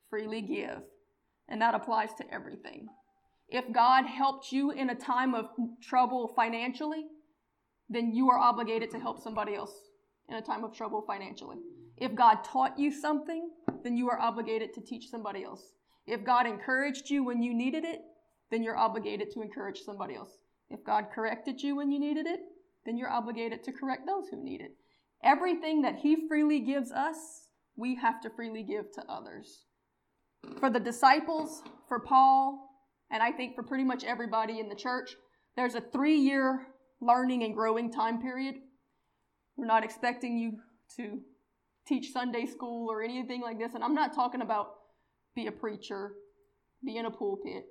[0.08, 0.82] freely give.
[1.48, 2.88] And that applies to everything.
[3.48, 5.46] If God helped you in a time of
[5.82, 7.06] trouble financially,
[7.88, 9.72] then you are obligated to help somebody else
[10.28, 11.56] in a time of trouble financially.
[11.96, 13.50] If God taught you something,
[13.82, 15.72] then you are obligated to teach somebody else.
[16.06, 18.00] If God encouraged you when you needed it,
[18.50, 20.32] then you're obligated to encourage somebody else.
[20.70, 22.40] If God corrected you when you needed it,
[22.84, 24.72] then you're obligated to correct those who need it.
[25.24, 29.64] Everything that He freely gives us, we have to freely give to others.
[30.58, 32.68] For the disciples, for Paul,
[33.10, 35.14] and I think for pretty much everybody in the church,
[35.56, 36.66] there's a three year
[37.00, 38.56] learning and growing time period.
[39.56, 40.52] We're not expecting you
[40.96, 41.20] to
[41.86, 43.74] teach Sunday school or anything like this.
[43.74, 44.70] And I'm not talking about
[45.34, 46.12] be a preacher,
[46.84, 47.64] be in a pulpit.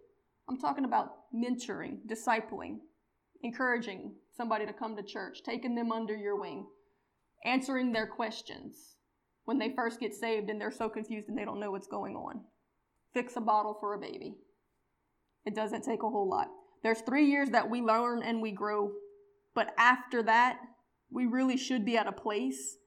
[0.50, 2.78] I'm talking about mentoring, discipling,
[3.44, 6.66] encouraging somebody to come to church, taking them under your wing,
[7.46, 8.96] answering their questions
[9.46, 12.16] when they first get saved and they're so confused and they don't know what's going
[12.16, 12.42] on.
[13.18, 14.36] Fix a bottle for a baby.
[15.44, 16.50] It doesn't take a whole lot.
[16.84, 18.92] There's three years that we learn and we grow,
[19.56, 20.60] but after that,
[21.10, 22.78] we really should be at a place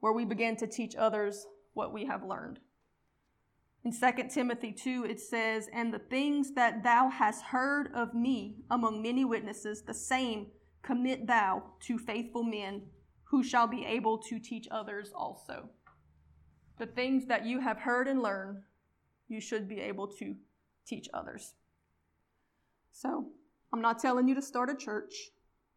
[0.00, 2.58] where we begin to teach others what we have learned.
[3.84, 8.56] In 2 Timothy 2, it says, And the things that thou hast heard of me
[8.72, 10.48] among many witnesses, the same
[10.82, 12.82] commit thou to faithful men
[13.30, 15.68] who shall be able to teach others also.
[16.80, 18.62] The things that you have heard and learned,
[19.28, 20.34] you should be able to
[20.86, 21.54] teach others.
[22.92, 23.26] So,
[23.72, 25.30] I'm not telling you to start a church.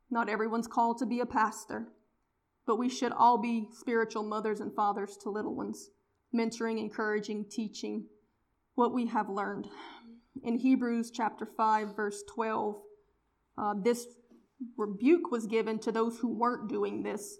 [0.10, 1.88] Not everyone's called to be a pastor
[2.66, 5.90] but we should all be spiritual mothers and fathers to little ones,
[6.34, 8.06] mentoring, encouraging, teaching
[8.76, 9.68] what we have learned.
[10.44, 12.76] In Hebrews chapter 5, verse 12,
[13.58, 14.08] uh, this
[14.78, 17.40] rebuke was given to those who weren't doing this.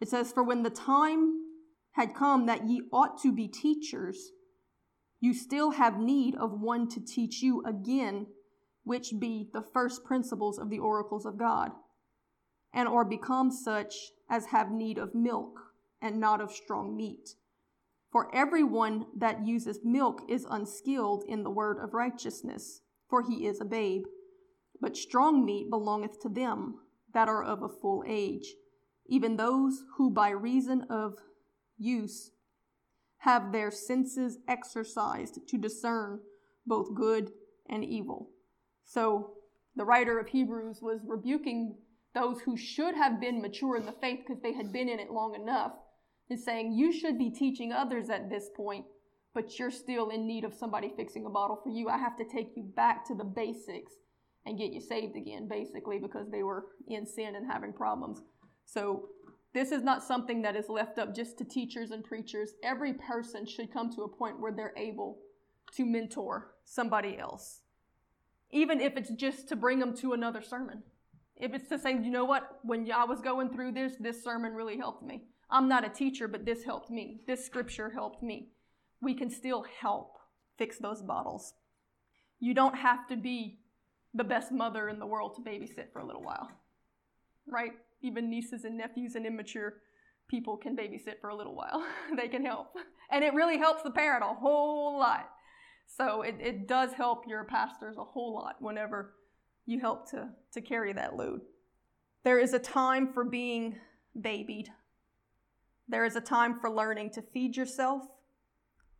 [0.00, 1.40] It says, For when the time
[1.92, 4.30] had come that ye ought to be teachers,
[5.20, 8.26] you still have need of one to teach you again,
[8.84, 11.72] which be the first principles of the oracles of God,
[12.72, 13.94] and or become such
[14.28, 15.58] as have need of milk,
[16.00, 17.30] and not of strong meat.
[18.10, 23.60] For everyone that uses milk is unskilled in the word of righteousness, for he is
[23.60, 24.04] a babe.
[24.80, 26.76] But strong meat belongeth to them
[27.12, 28.54] that are of a full age,
[29.06, 31.16] even those who by reason of
[31.76, 32.30] use
[33.20, 36.20] have their senses exercised to discern
[36.66, 37.30] both good
[37.68, 38.30] and evil.
[38.84, 39.32] So
[39.76, 41.76] the writer of Hebrews was rebuking
[42.14, 45.10] those who should have been mature in the faith because they had been in it
[45.10, 45.72] long enough,
[46.28, 48.84] is saying you should be teaching others at this point,
[49.34, 51.88] but you're still in need of somebody fixing a bottle for you.
[51.88, 53.92] I have to take you back to the basics
[54.46, 58.22] and get you saved again, basically, because they were in sin and having problems.
[58.64, 59.08] So,
[59.52, 62.52] this is not something that is left up just to teachers and preachers.
[62.62, 65.18] Every person should come to a point where they're able
[65.74, 67.60] to mentor somebody else,
[68.50, 70.82] even if it's just to bring them to another sermon.
[71.36, 74.52] If it's to say, you know what, when I was going through this, this sermon
[74.52, 75.24] really helped me.
[75.50, 77.22] I'm not a teacher, but this helped me.
[77.26, 78.50] This scripture helped me.
[79.00, 80.18] We can still help
[80.58, 81.54] fix those bottles.
[82.38, 83.58] You don't have to be
[84.14, 86.50] the best mother in the world to babysit for a little while,
[87.46, 87.72] right?
[88.02, 89.74] Even nieces and nephews and immature
[90.28, 91.84] people can babysit for a little while.
[92.16, 92.68] they can help.
[93.10, 95.28] And it really helps the parent a whole lot.
[95.86, 99.14] So it, it does help your pastors a whole lot whenever
[99.66, 101.40] you help to, to carry that load.
[102.22, 103.76] There is a time for being
[104.20, 104.68] babied.
[105.88, 108.02] There is a time for learning to feed yourself.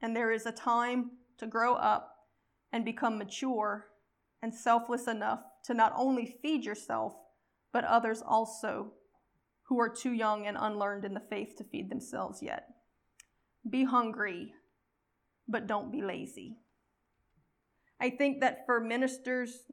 [0.02, 2.16] And there is a time to grow up
[2.72, 3.86] and become mature
[4.42, 7.14] and selfless enough to not only feed yourself,
[7.72, 8.92] but others also
[9.64, 12.68] who are too young and unlearned in the faith to feed themselves yet.
[13.68, 14.52] Be hungry,
[15.46, 16.56] but don't be lazy.
[18.00, 19.64] I think that for ministers,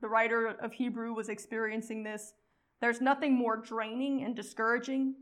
[0.00, 2.34] the writer of Hebrew was experiencing this.
[2.80, 5.14] There's nothing more draining and discouraging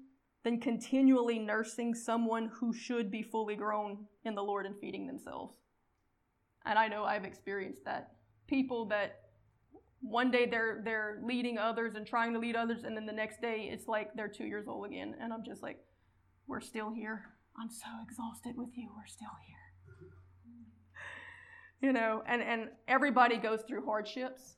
[0.42, 5.56] than continually nursing someone who should be fully grown in the Lord and feeding themselves.
[6.66, 8.12] And I know I've experienced that
[8.46, 9.20] people that
[10.04, 13.40] one day they're they're leading others and trying to lead others and then the next
[13.40, 15.78] day it's like they're 2 years old again and I'm just like
[16.46, 17.24] we're still here.
[17.58, 18.88] I'm so exhausted with you.
[18.94, 19.56] We're still here.
[21.80, 24.56] you know, and and everybody goes through hardships,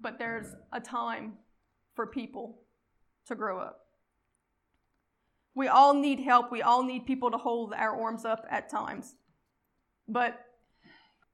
[0.00, 1.34] but there's a time
[1.94, 2.60] for people
[3.26, 3.86] to grow up.
[5.54, 6.52] We all need help.
[6.52, 9.16] We all need people to hold our arms up at times.
[10.06, 10.38] But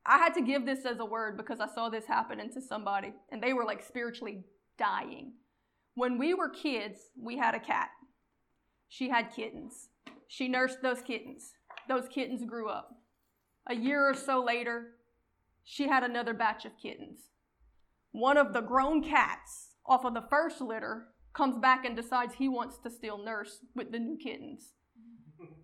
[0.06, 3.14] I had to give this as a word because I saw this happening to somebody
[3.30, 4.44] and they were like spiritually
[4.78, 5.32] dying.
[5.94, 7.88] When we were kids, we had a cat.
[8.88, 9.88] She had kittens.
[10.28, 11.52] She nursed those kittens.
[11.88, 12.90] Those kittens grew up.
[13.68, 14.96] A year or so later,
[15.64, 17.30] she had another batch of kittens.
[18.12, 22.48] One of the grown cats off of the first litter comes back and decides he
[22.48, 24.72] wants to still nurse with the new kittens.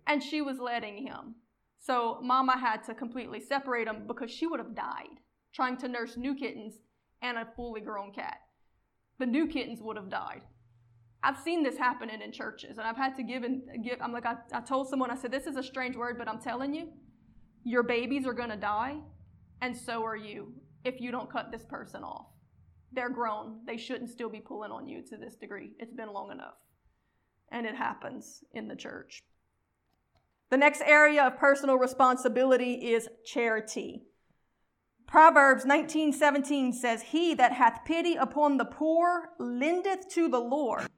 [0.07, 1.35] And she was letting him.
[1.81, 5.19] So mama had to completely separate them because she would have died
[5.53, 6.75] trying to nurse new kittens
[7.21, 8.37] and a fully grown cat.
[9.19, 10.43] The new kittens would have died.
[11.23, 13.97] I've seen this happening in churches, and I've had to give and give.
[14.01, 16.39] I'm like, I, I told someone, I said, this is a strange word, but I'm
[16.39, 16.87] telling you,
[17.63, 18.97] your babies are to die,
[19.61, 22.27] and so are you if you don't cut this person off.
[22.91, 23.59] They're grown.
[23.67, 25.71] They shouldn't still be pulling on you to this degree.
[25.79, 26.55] It's been long enough.
[27.51, 29.21] And it happens in the church.
[30.51, 34.03] The next area of personal responsibility is charity.
[35.07, 40.89] Proverbs 19:17 says, "He that hath pity upon the poor lendeth to the Lord,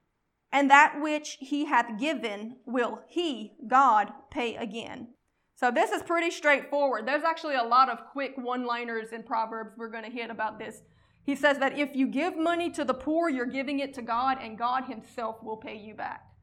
[0.50, 5.14] and that which he hath given will he, God, pay again."
[5.54, 7.06] So this is pretty straightforward.
[7.06, 10.82] There's actually a lot of quick one-liners in Proverbs we're going to hit about this.
[11.24, 14.38] He says that if you give money to the poor, you're giving it to God,
[14.40, 16.33] and God himself will pay you back.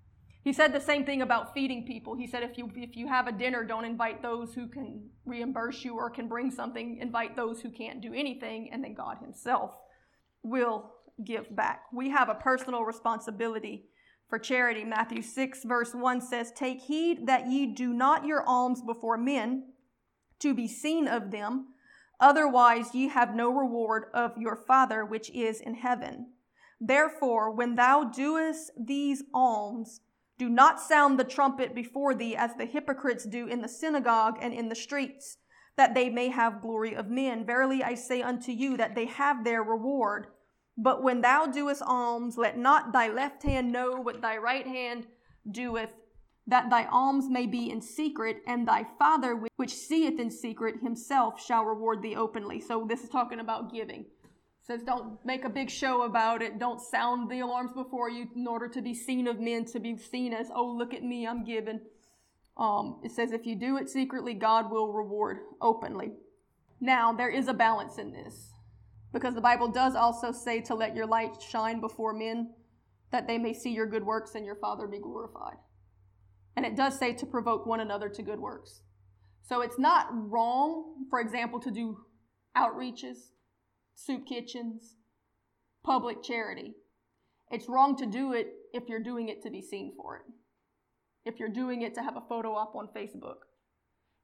[0.44, 2.16] He said the same thing about feeding people.
[2.16, 5.86] He said if you if you have a dinner, don't invite those who can reimburse
[5.86, 6.98] you or can bring something.
[6.98, 9.72] Invite those who can't do anything, and then God Himself
[10.44, 10.92] will
[11.24, 11.84] give back.
[11.94, 13.86] We have a personal responsibility
[14.28, 14.84] for charity.
[14.84, 19.74] Matthew 6, verse 1 says, Take heed that ye do not your alms before men
[20.40, 21.68] to be seen of them,
[22.20, 26.32] otherwise ye have no reward of your Father which is in heaven.
[26.80, 30.00] Therefore, when thou doest these alms,
[30.42, 34.56] do not sound the trumpet before thee as the hypocrites do in the synagogue and
[34.56, 35.38] in the streets,
[35.78, 37.46] that they may have glory of men.
[37.46, 40.26] Verily I say unto you that they have their reward.
[40.76, 45.06] But when thou doest alms, let not thy left hand know what thy right hand
[45.52, 45.94] doeth,
[46.48, 51.40] that thy alms may be in secret, and thy Father which seeth in secret himself
[51.40, 52.60] shall reward thee openly.
[52.60, 54.06] So this is talking about giving.
[54.62, 56.60] Says don't make a big show about it.
[56.60, 59.98] Don't sound the alarms before you in order to be seen of men, to be
[59.98, 61.80] seen as, oh, look at me, I'm giving.
[62.58, 66.12] Um, it says if you do it secretly, God will reward openly.
[66.80, 68.52] Now, there is a balance in this
[69.14, 72.54] because the Bible does also say to let your light shine before men
[73.12, 75.58] that they may see your good works and your Father be glorified.
[76.56, 78.82] And it does say to provoke one another to good works.
[79.44, 81.98] So it's not wrong, for example, to do
[82.56, 83.18] outreaches,
[83.96, 84.96] soup kitchens,
[85.84, 86.74] public charity.
[87.50, 90.24] It's wrong to do it if you're doing it to be seen for it,
[91.26, 93.44] if you're doing it to have a photo op on Facebook.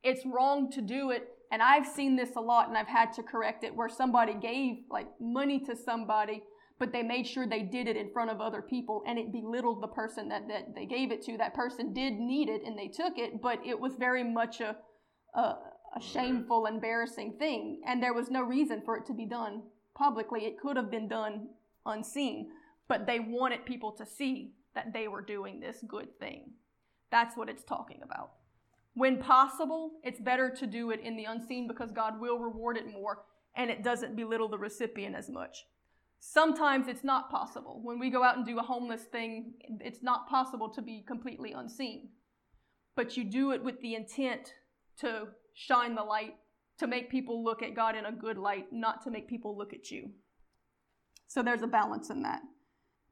[0.03, 3.24] It's wrong to do it, and I've seen this a lot and I've had to
[3.24, 6.43] correct it where somebody gave like money to somebody,
[6.80, 9.82] but they made sure they did it in front of other people and it belittled
[9.82, 11.38] the person that, that they gave it to.
[11.38, 14.76] That person did need it and they took it, but it was very much a,
[15.36, 15.55] a,
[15.97, 19.63] a shameful, embarrassing thing, and there was no reason for it to be done
[19.95, 20.45] publicly.
[20.45, 21.49] It could have been done
[21.85, 22.51] unseen,
[22.87, 26.51] but they wanted people to see that they were doing this good thing.
[27.09, 28.31] That's what it's talking about.
[28.93, 32.91] When possible, it's better to do it in the unseen because God will reward it
[32.91, 33.23] more
[33.55, 35.65] and it doesn't belittle the recipient as much.
[36.19, 37.79] Sometimes it's not possible.
[37.83, 41.53] When we go out and do a homeless thing, it's not possible to be completely
[41.53, 42.09] unseen.
[42.95, 44.53] But you do it with the intent
[44.99, 45.27] to
[45.58, 46.36] shine the light,
[46.78, 49.74] to make people look at God in a good light, not to make people look
[49.74, 50.12] at you.
[51.28, 52.41] So there's a balance in that.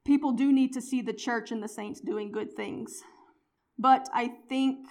[0.06, 3.02] People do need to see the church and the saints doing good things.
[3.80, 4.86] But I think,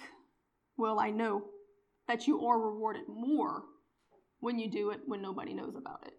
[0.77, 1.45] well, I know
[2.09, 3.63] that you are rewarded more
[4.41, 6.13] when you do it when nobody knows about it.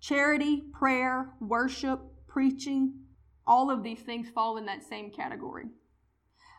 [0.00, 2.94] Charity, prayer, worship, preaching,
[3.46, 5.66] all of these things fall in that same category.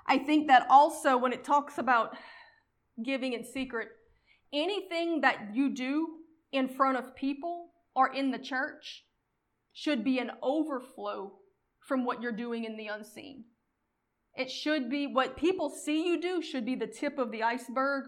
[0.07, 2.15] I think that also when it talks about
[3.03, 3.89] giving in secret,
[4.53, 6.07] anything that you do
[6.51, 9.05] in front of people or in the church
[9.73, 11.33] should be an overflow
[11.87, 13.43] from what you're doing in the unseen.
[14.35, 18.05] It should be what people see you do should be the tip of the iceberg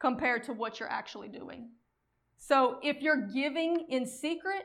[0.00, 1.70] compared to what you're actually doing.
[2.36, 4.64] So if you're giving in secret,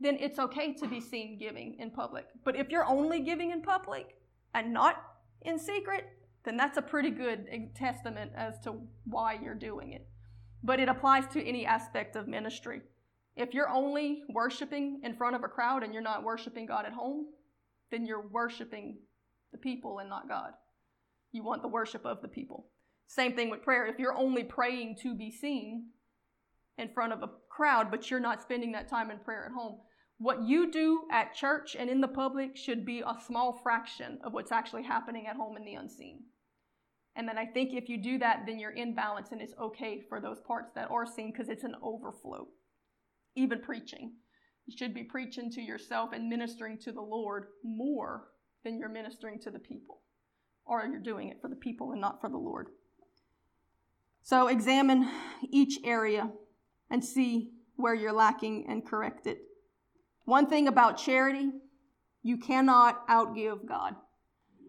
[0.00, 2.26] then it's okay to be seen giving in public.
[2.44, 4.16] But if you're only giving in public
[4.54, 4.96] and not
[5.42, 6.06] in secret,
[6.44, 8.74] then that's a pretty good testament as to
[9.04, 10.06] why you're doing it.
[10.62, 12.82] But it applies to any aspect of ministry.
[13.36, 16.92] If you're only worshiping in front of a crowd and you're not worshiping God at
[16.92, 17.26] home,
[17.90, 18.98] then you're worshiping
[19.52, 20.52] the people and not God.
[21.32, 22.66] You want the worship of the people.
[23.06, 23.86] Same thing with prayer.
[23.86, 25.86] If you're only praying to be seen
[26.76, 29.78] in front of a crowd, but you're not spending that time in prayer at home,
[30.18, 34.32] what you do at church and in the public should be a small fraction of
[34.32, 36.24] what's actually happening at home in the unseen.
[37.14, 40.02] And then I think if you do that, then you're in balance and it's okay
[40.08, 42.48] for those parts that are seen because it's an overflow.
[43.36, 44.12] Even preaching.
[44.66, 48.24] You should be preaching to yourself and ministering to the Lord more
[48.64, 50.02] than you're ministering to the people.
[50.66, 52.68] Or you're doing it for the people and not for the Lord.
[54.22, 55.08] So examine
[55.50, 56.30] each area
[56.90, 59.38] and see where you're lacking and correct it.
[60.28, 61.52] One thing about charity,
[62.22, 63.94] you cannot outgive God.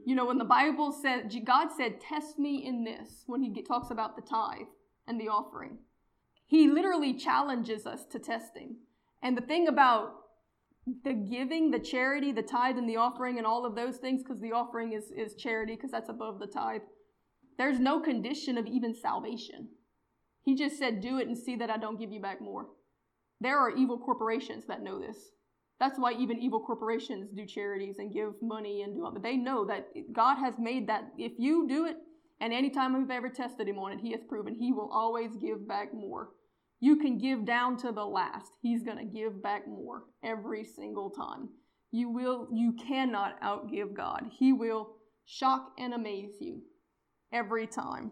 [0.06, 3.92] You know, when the Bible said, God said, Test me in this, when He talks
[3.92, 4.70] about the tithe
[5.06, 5.80] and the offering,
[6.48, 8.78] He literally challenges us to test Him.
[9.22, 10.14] And the thing about
[11.04, 14.40] the giving, the charity, the tithe, and the offering, and all of those things, because
[14.40, 16.84] the offering is, is charity, because that's above the tithe,
[17.58, 19.68] there's no condition of even salvation.
[20.42, 22.68] He just said, Do it and see that I don't give you back more.
[23.42, 25.18] There are evil corporations that know this.
[25.80, 29.12] That's why even evil corporations do charities and give money and do all.
[29.12, 31.12] But they know that God has made that.
[31.18, 31.98] If you do it,
[32.42, 35.68] and anytime we've ever tested Him on it, He has proven He will always give
[35.68, 36.30] back more.
[36.82, 38.52] You can give down to the last.
[38.62, 41.50] He's going to give back more every single time.
[41.92, 42.48] You will.
[42.54, 44.24] You cannot outgive God.
[44.38, 46.62] He will shock and amaze you
[47.34, 48.12] every time.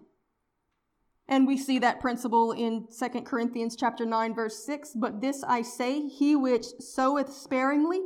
[1.30, 5.62] And we see that principle in 2 Corinthians chapter 9 verse 6, but this I
[5.62, 8.00] say, he which soweth sparingly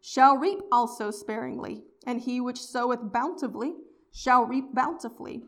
[0.00, 3.74] shall reap also sparingly, and he which soweth bountifully
[4.12, 5.42] shall reap bountifully.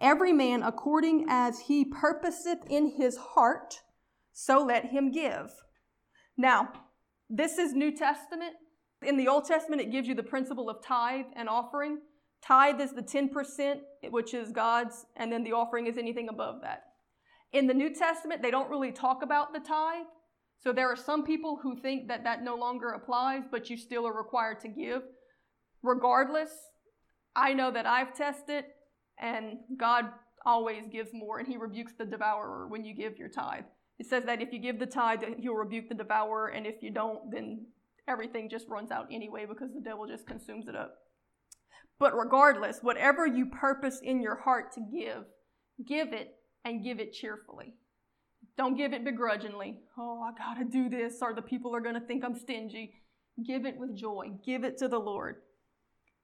[0.00, 3.80] Every man according as he purposeth in his heart,
[4.32, 5.52] so let him give.
[6.36, 6.72] Now,
[7.30, 8.54] this is New Testament.
[9.02, 11.98] In the Old Testament, it gives you the principle of tithe and offering.
[12.46, 13.80] Tithe is the 10%,
[14.10, 16.82] which is God's, and then the offering is anything above that.
[17.52, 20.06] In the New Testament, they don't really talk about the tithe.
[20.60, 24.06] So there are some people who think that that no longer applies, but you still
[24.06, 25.02] are required to give.
[25.82, 26.50] Regardless,
[27.34, 28.64] I know that I've tested,
[29.18, 30.06] and God
[30.44, 33.64] always gives more, and He rebukes the devourer when you give your tithe.
[33.98, 36.90] It says that if you give the tithe, he'll rebuke the devourer, and if you
[36.90, 37.66] don't, then
[38.06, 40.96] everything just runs out anyway because the devil just consumes it up.
[41.98, 45.24] But regardless, whatever you purpose in your heart to give,
[45.86, 47.74] give it and give it cheerfully.
[48.56, 49.80] Don't give it begrudgingly.
[49.98, 52.94] Oh, I gotta do this, or the people are gonna think I'm stingy.
[53.44, 54.32] Give it with joy.
[54.44, 55.36] Give it to the Lord.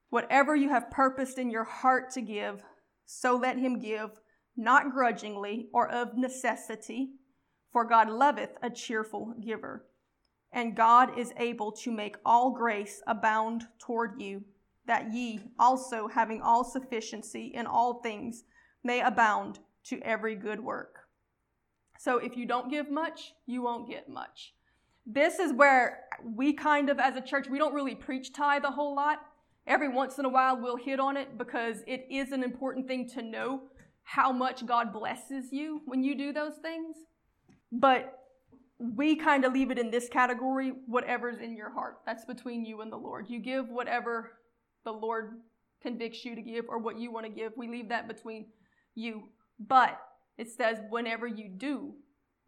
[0.09, 2.63] Whatever you have purposed in your heart to give,
[3.05, 4.11] so let him give,
[4.55, 7.11] not grudgingly or of necessity,
[7.71, 9.85] for God loveth a cheerful giver.
[10.51, 14.43] And God is able to make all grace abound toward you,
[14.87, 18.43] that ye also, having all sufficiency in all things,
[18.83, 20.99] may abound to every good work.
[21.99, 24.53] So if you don't give much, you won't get much.
[25.05, 28.71] This is where we kind of, as a church, we don't really preach tithe a
[28.71, 29.19] whole lot.
[29.67, 33.07] Every once in a while, we'll hit on it because it is an important thing
[33.09, 33.63] to know
[34.03, 36.95] how much God blesses you when you do those things.
[37.71, 38.17] But
[38.79, 41.99] we kind of leave it in this category whatever's in your heart.
[42.05, 43.27] That's between you and the Lord.
[43.29, 44.31] You give whatever
[44.83, 45.39] the Lord
[45.81, 47.53] convicts you to give or what you want to give.
[47.55, 48.47] We leave that between
[48.95, 49.29] you.
[49.59, 49.99] But
[50.37, 51.93] it says, whenever you do,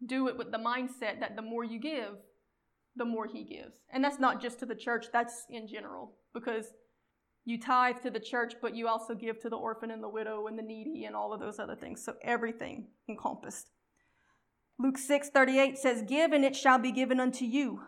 [0.06, 2.16] do it with the mindset that the more you give,
[2.96, 3.78] the more He gives.
[3.92, 6.12] And that's not just to the church, that's in general.
[6.32, 6.66] Because
[7.44, 10.46] you tithe to the church, but you also give to the orphan and the widow
[10.46, 12.02] and the needy and all of those other things.
[12.04, 13.70] So everything encompassed.
[14.78, 17.80] Luke 6 38 says, Give and it shall be given unto you.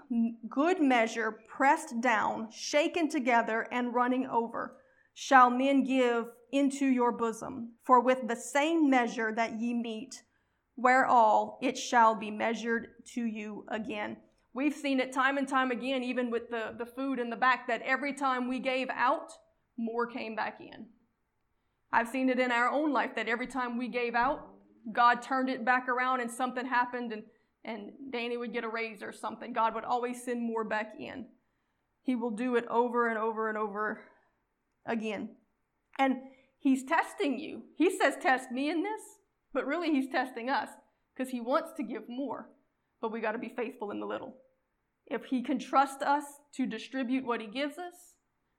[0.49, 4.77] Good measure, pressed down, shaken together, and running over,
[5.13, 7.73] shall men give into your bosom.
[7.85, 10.23] For with the same measure that ye meet,
[10.77, 14.19] whereall it shall be measured to you again.
[14.55, 17.67] We've seen it time and time again, even with the, the food in the back,
[17.67, 19.33] that every time we gave out,
[19.77, 20.87] more came back in.
[21.93, 24.56] I've seen it in our own life that every time we gave out,
[24.93, 27.23] God turned it back around and something happened and,
[27.65, 29.53] and Danny would get a raise or something.
[29.53, 31.27] God would always send more back in.
[32.03, 34.01] He will do it over and over and over
[34.87, 35.31] again.
[35.99, 36.17] And
[36.59, 37.63] He's testing you.
[37.77, 39.03] He says, Test me in this,
[39.53, 40.69] but really He's testing us
[41.15, 42.49] because He wants to give more,
[43.01, 44.35] but we got to be faithful in the little.
[45.07, 46.25] If He can trust us
[46.55, 48.15] to distribute what He gives us,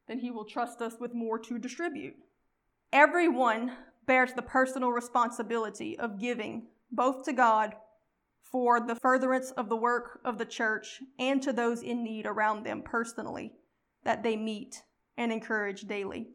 [0.07, 2.15] then He will trust us with more to distribute.
[2.93, 3.73] Everyone
[4.07, 7.75] bears the personal responsibility of giving, both to God
[8.51, 12.63] for the furtherance of the work of the church and to those in need around
[12.63, 13.53] them personally
[14.03, 14.83] that they meet
[15.17, 16.29] and encourage daily.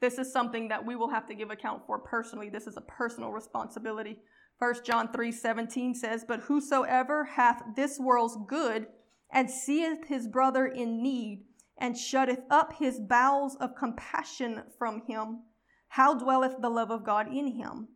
[0.00, 2.48] This is something that we will have to give account for personally.
[2.48, 4.18] This is a personal responsibility.
[4.58, 8.86] 1 John 3 17 says, But whosoever hath this world's good
[9.30, 11.44] and seeth his brother in need
[11.76, 15.40] and shutteth up his bowels of compassion from him,
[15.88, 17.88] how dwelleth the love of God in him?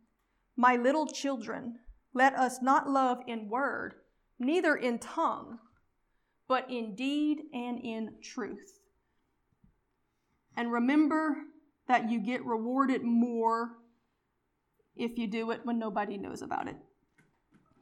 [0.55, 1.79] My little children,
[2.13, 3.95] let us not love in word,
[4.39, 5.59] neither in tongue,
[6.47, 8.79] but in deed and in truth.
[10.55, 11.37] And remember
[11.87, 13.71] that you get rewarded more
[14.95, 16.75] if you do it when nobody knows about it.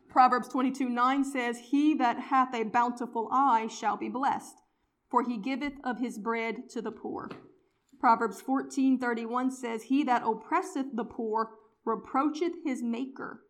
[0.09, 4.55] Proverbs 22 9 says, He that hath a bountiful eye shall be blessed,
[5.09, 7.29] for he giveth of his bread to the poor.
[8.01, 13.45] Proverbs 14:31 says, "He that oppresseth the poor reproacheth his maker,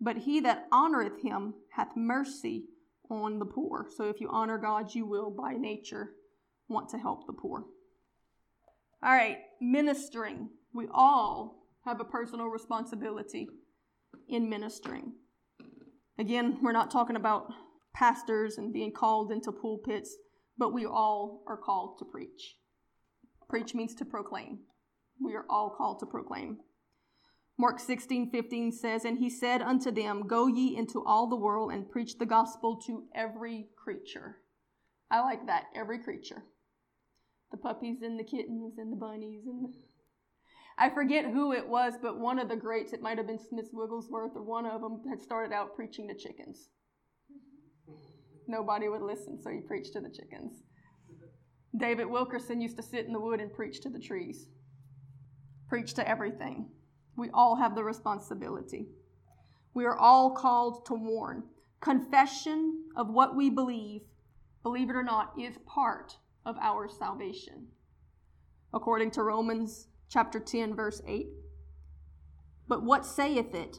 [0.00, 2.70] but he that honoreth him hath mercy
[3.10, 6.16] on the poor." So if you honor God, you will by nature
[6.66, 7.66] want to help the poor.
[9.02, 10.48] All right, ministering.
[10.72, 13.50] We all have a personal responsibility
[14.26, 15.12] in ministering.
[16.16, 17.52] Again, we're not talking about
[17.92, 20.16] pastors and being called into pulpits,
[20.56, 22.56] but we all are called to preach.
[23.50, 24.60] Preach means to proclaim.
[25.20, 26.58] We are all called to proclaim.
[27.58, 31.72] Mark 16, 15 says, And he said unto them, Go ye into all the world
[31.72, 34.36] and preach the gospel to every creature.
[35.10, 36.44] I like that, every creature.
[37.50, 39.74] The puppies and the kittens and the bunnies and.
[40.78, 43.68] I forget who it was, but one of the greats, it might have been Smith
[43.72, 46.68] Wigglesworth or one of them, had started out preaching to chickens.
[48.46, 50.62] Nobody would listen, so he preached to the chickens.
[51.76, 54.46] David Wilkerson used to sit in the wood and preach to the trees,
[55.68, 56.68] preach to everything.
[57.16, 58.88] We all have the responsibility.
[59.72, 61.44] We are all called to warn.
[61.80, 64.02] Confession of what we believe,
[64.62, 67.68] believe it or not, is part of our salvation.
[68.74, 71.28] According to Romans chapter 10, verse 8.
[72.66, 73.78] But what saith it?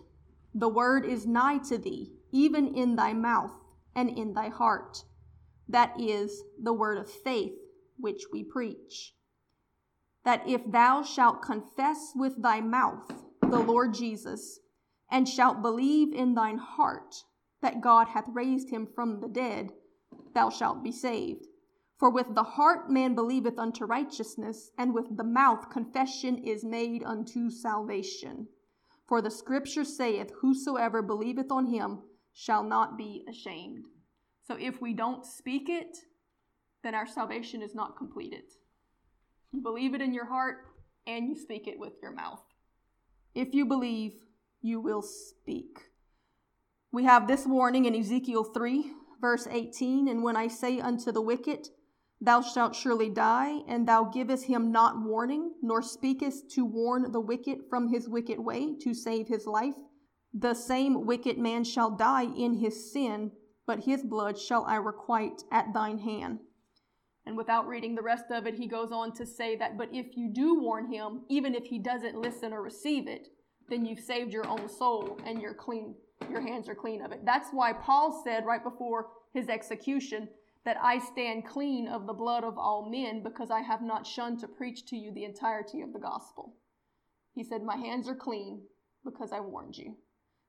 [0.54, 3.54] The word is nigh to thee, even in thy mouth
[3.96, 5.04] and in thy heart.
[5.68, 7.54] That is the word of faith
[8.02, 9.14] which we preach.
[10.24, 14.60] That if thou shalt confess with thy mouth the Lord Jesus,
[15.10, 17.24] and shalt believe in thine heart
[17.62, 19.72] that God hath raised him from the dead,
[20.34, 21.48] thou shalt be saved.
[22.00, 27.04] For with the heart man believeth unto righteousness, and with the mouth confession is made
[27.04, 28.48] unto salvation.
[29.08, 32.00] For the scripture saith, Whosoever believeth on him
[32.34, 33.86] shall not be ashamed.
[34.48, 35.98] So if we don't speak it,
[36.84, 38.44] then our salvation is not completed.
[39.52, 40.58] You believe it in your heart
[41.08, 42.42] and you speak it with your mouth.
[43.34, 44.14] If you believe,
[44.62, 45.80] you will speak.
[46.92, 51.22] We have this warning in Ezekiel 3, verse 18 And when I say unto the
[51.22, 51.70] wicked,
[52.24, 57.20] Thou shalt surely die, and thou givest him not warning, nor speakest to warn the
[57.20, 59.74] wicked from his wicked way to save his life,
[60.34, 63.32] the same wicked man shall die in his sin,
[63.66, 66.40] but his blood shall I requite at thine hand.
[67.26, 70.18] And without reading the rest of it, he goes on to say that, but if
[70.18, 73.28] you do warn him, even if he doesn't listen or receive it,
[73.70, 75.96] then you've saved your own soul and you're clean.
[76.30, 77.26] Your hands are clean of it.
[77.26, 80.30] That's why Paul said right before his execution
[80.66, 84.40] that I stand clean of the blood of all men because I have not shunned
[84.40, 86.56] to preach to you the entirety of the gospel.
[87.34, 88.62] He said, My hands are clean
[89.04, 89.96] because I warned you.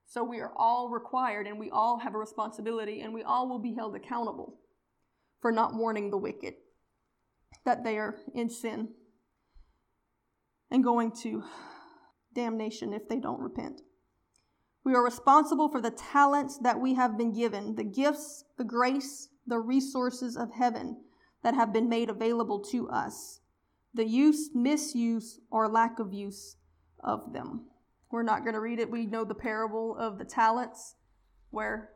[0.06, 3.60] So we are all required and we all have a responsibility and we all will
[3.60, 4.58] be held accountable
[5.42, 6.54] for not warning the wicked
[7.66, 8.88] that they are in sin
[10.70, 11.42] and going to
[12.34, 13.82] damnation if they don't repent.
[14.84, 19.28] We are responsible for the talents that we have been given, the gifts, the grace,
[19.46, 20.96] the resources of heaven
[21.42, 23.40] that have been made available to us,
[23.92, 26.56] the use, misuse, or lack of use
[27.04, 27.66] of them.
[28.10, 28.90] We're not going to read it.
[28.90, 30.94] We know the parable of the talents,
[31.50, 31.90] where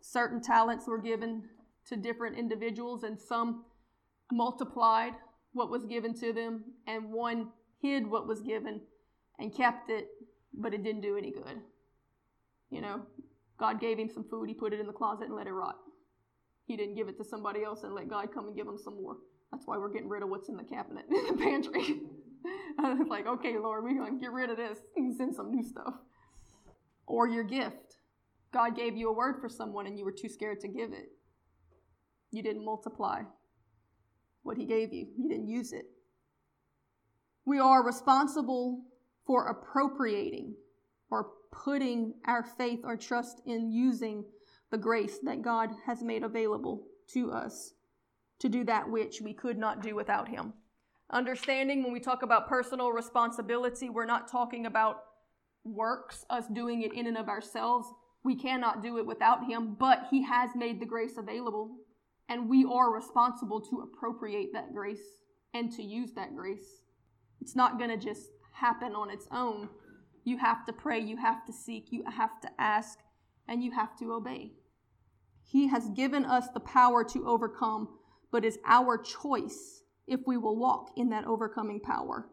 [0.00, 1.48] certain talents were given
[1.88, 3.64] to different individuals, and some
[4.32, 5.12] multiplied
[5.52, 7.48] what was given to them, and one
[7.80, 8.80] hid what was given
[9.38, 10.08] and kept it,
[10.52, 11.60] but it didn't do any good.
[12.70, 13.02] You know,
[13.58, 15.76] God gave him some food, he put it in the closet and let it rot.
[16.66, 19.00] He didn't give it to somebody else and let God come and give him some
[19.00, 19.16] more.
[19.52, 22.00] That's why we're getting rid of what's in the cabinet, in the pantry.
[22.78, 25.62] I like, okay, Lord, we're going to get rid of this and send some new
[25.62, 25.94] stuff.
[27.06, 27.98] Or your gift.
[28.52, 31.10] God gave you a word for someone and you were too scared to give it.
[32.34, 33.22] You didn't multiply
[34.42, 35.86] what He gave you, you didn't use it.
[37.44, 38.82] We are responsible
[39.24, 40.54] for appropriating
[41.10, 44.24] or putting our faith or trust in using
[44.70, 47.74] the grace that God has made available to us
[48.40, 50.54] to do that which we could not do without Him.
[51.10, 55.04] Understanding when we talk about personal responsibility, we're not talking about
[55.62, 57.86] works, us doing it in and of ourselves.
[58.24, 61.76] We cannot do it without Him, but He has made the grace available,
[62.28, 65.20] and we are responsible to appropriate that grace
[65.52, 66.82] and to use that grace.
[67.40, 69.68] It's not going to just happen on its own.
[70.24, 72.98] You have to pray, you have to seek, you have to ask,
[73.46, 74.52] and you have to obey.
[75.42, 77.88] He has given us the power to overcome,
[78.32, 82.30] but it's our choice if we will walk in that overcoming power.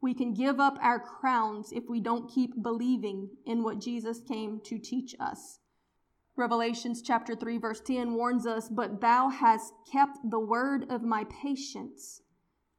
[0.00, 4.60] We can give up our crowns if we don't keep believing in what Jesus came
[4.64, 5.60] to teach us.
[6.36, 11.24] Revelations chapter 3 verse 10 warns us, "But thou hast kept the word of my
[11.24, 12.22] patience.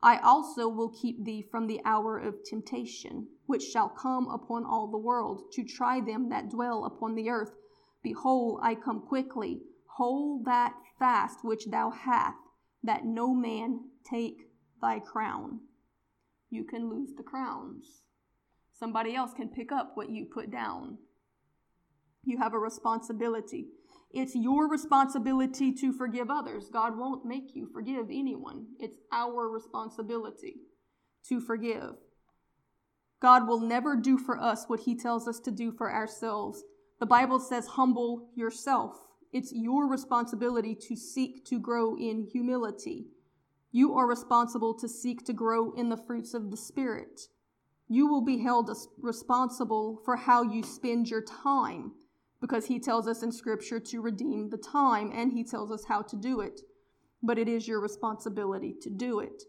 [0.01, 4.88] I also will keep thee from the hour of temptation, which shall come upon all
[4.88, 7.56] the world, to try them that dwell upon the earth.
[8.03, 9.64] Behold, I come quickly.
[9.95, 12.38] Hold that fast which thou hast,
[12.84, 14.51] that no man take
[14.82, 15.62] thy crown.
[16.49, 18.03] You can lose the crowns.
[18.74, 20.99] Somebody else can pick up what you put down.
[22.26, 23.67] You have a responsibility.
[24.11, 26.69] It's your responsibility to forgive others.
[26.71, 28.65] God won't make you forgive anyone.
[28.80, 30.55] It's our responsibility
[31.30, 31.95] to forgive.
[33.21, 36.63] God will never do for us what he tells us to do for ourselves.
[36.99, 38.95] The Bible says, humble yourself.
[39.34, 43.07] It's your responsibility to seek to grow in humility.
[43.71, 47.28] You are responsible to seek to grow in the fruits of the Spirit.
[47.89, 51.91] You will be held responsible for how you spend your time
[52.46, 56.04] because He tells us in Scripture to redeem the time and He tells us how
[56.04, 56.62] to do it.
[57.24, 59.41] But it is your responsibility to do it.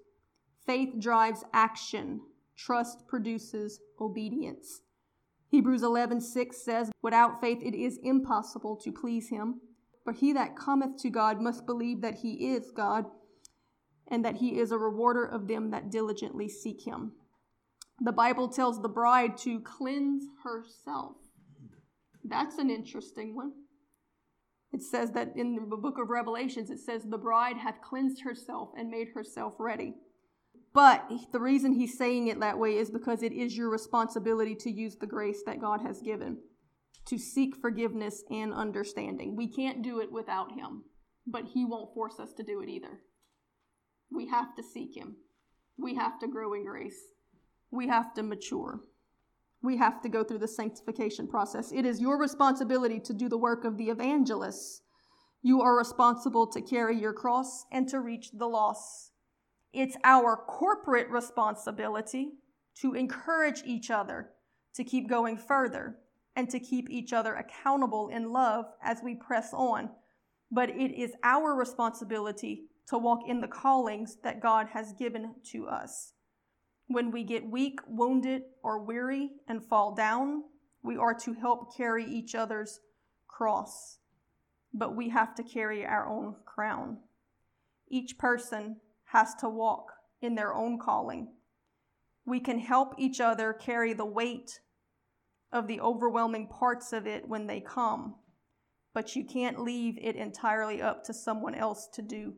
[0.65, 2.23] Faith drives action,
[2.57, 4.81] trust produces obedience.
[5.49, 9.61] Hebrews 11:6 says, "Without faith it is impossible to please him,
[10.03, 13.11] for he that cometh to God must believe that he is God,
[14.07, 17.13] and that he is a rewarder of them that diligently seek him."
[18.01, 21.26] The Bible tells the bride to cleanse herself.
[22.29, 23.53] That's an interesting one.
[24.72, 28.70] It says that in the book of Revelations, it says, The bride hath cleansed herself
[28.77, 29.95] and made herself ready.
[30.74, 34.70] But the reason he's saying it that way is because it is your responsibility to
[34.70, 36.39] use the grace that God has given.
[37.07, 39.37] to seek forgiveness and understanding.
[39.37, 40.83] We can't do it without Him,
[41.27, 43.01] but He won't force us to do it either.
[44.11, 45.16] We have to seek Him.
[45.79, 46.99] We have to grow in grace.
[47.70, 48.81] We have to mature.
[49.67, 51.73] We have to go through the sanctification process.
[51.73, 54.83] It is your responsibility to do the work of the evangelists.
[55.43, 59.11] You are responsible to carry your cross and to reach the lost.
[59.73, 62.35] It's our corporate responsibility
[62.81, 64.31] to encourage each other
[64.77, 65.97] to keep going further
[66.37, 69.91] and to keep each other accountable in love as we press on.
[70.49, 75.67] But it is our responsibility to walk in the callings that God has given to
[75.67, 76.12] us.
[76.89, 80.45] When we get weak, wounded, or weary and fall down,
[80.82, 82.80] we are to help carry each other's
[83.26, 83.99] cross.
[84.72, 86.99] But we have to carry our own crown.
[87.89, 88.76] Each person
[89.07, 91.28] has to walk in their own calling.
[92.24, 94.61] We can help each other carry the weight
[95.53, 98.16] of the overwhelming parts of it when they come,
[98.93, 102.34] but you can't leave it entirely up to someone else to do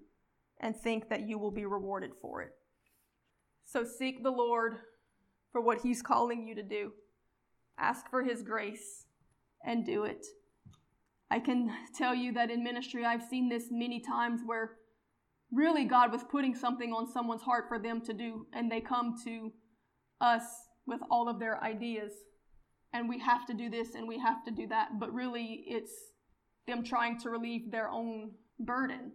[0.61, 2.53] and think that you will be rewarded for it.
[3.71, 4.77] So seek the Lord
[5.53, 6.93] for what He's calling you to do.
[7.79, 9.05] Ask for His grace
[9.63, 10.25] and do it.
[11.31, 14.77] I can tell you that in ministry, I've seen this many times where
[15.53, 19.17] really God was putting something on someone's heart for them to do, and they come
[19.25, 19.53] to
[20.23, 20.45] us
[20.87, 22.13] with all of their ideas.
[22.95, 24.99] And we have to do this and we have to do that.
[24.99, 25.93] But really, it's
[26.67, 29.13] them trying to relieve their own burden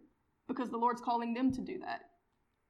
[0.48, 2.02] because the Lord's calling them to do that.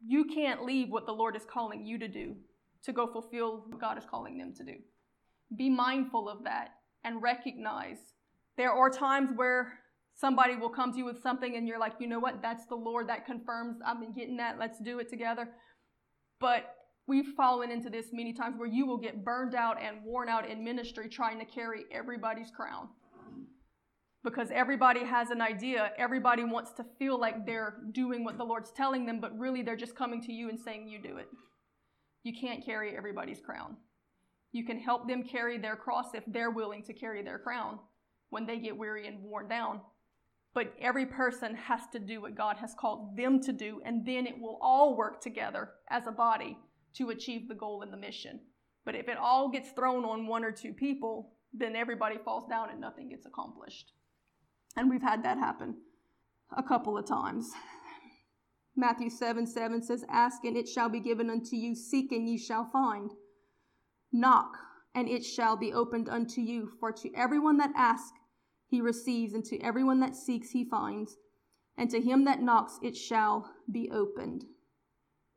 [0.06, 2.36] You can't leave what the Lord is calling you to do
[2.84, 4.76] to go fulfill what God is calling them to do.
[5.56, 7.98] Be mindful of that and recognize
[8.58, 9.80] there are times where
[10.14, 12.76] somebody will come to you with something and you're like, you know what, that's the
[12.76, 15.50] Lord that confirms I've been getting that, let's do it together.
[16.40, 16.76] But
[17.08, 20.50] we've fallen into this many times where you will get burned out and worn out
[20.50, 22.90] in ministry trying to carry everybody's crown
[24.24, 25.92] because everybody has an idea.
[25.98, 29.76] Everybody wants to feel like they're doing what the Lord's telling them, but really they're
[29.76, 31.28] just coming to you and saying, You do it.
[32.24, 33.76] You can't carry everybody's crown.
[34.54, 37.80] You can help them carry their cross if they're willing to carry their crown
[38.30, 39.82] when they get weary and worn down.
[40.54, 44.28] But every person has to do what God has called them to do, and then
[44.28, 46.58] it will all work together as a body
[46.96, 48.40] to achieve the goal and the mission.
[48.86, 52.70] But if it all gets thrown on one or two people, then everybody falls down
[52.70, 53.92] and nothing gets accomplished.
[54.76, 55.76] And we've had that happen
[56.56, 57.52] a couple of times.
[58.76, 62.38] Matthew 7 7 says, Ask and it shall be given unto you, seek and ye
[62.38, 63.12] shall find.
[64.12, 64.58] Knock
[64.96, 66.72] and it shall be opened unto you.
[66.80, 68.18] For to everyone that asks,
[68.68, 71.18] he receives, and to everyone that seeks, he finds,
[71.78, 74.46] and to him that knocks, it shall be opened.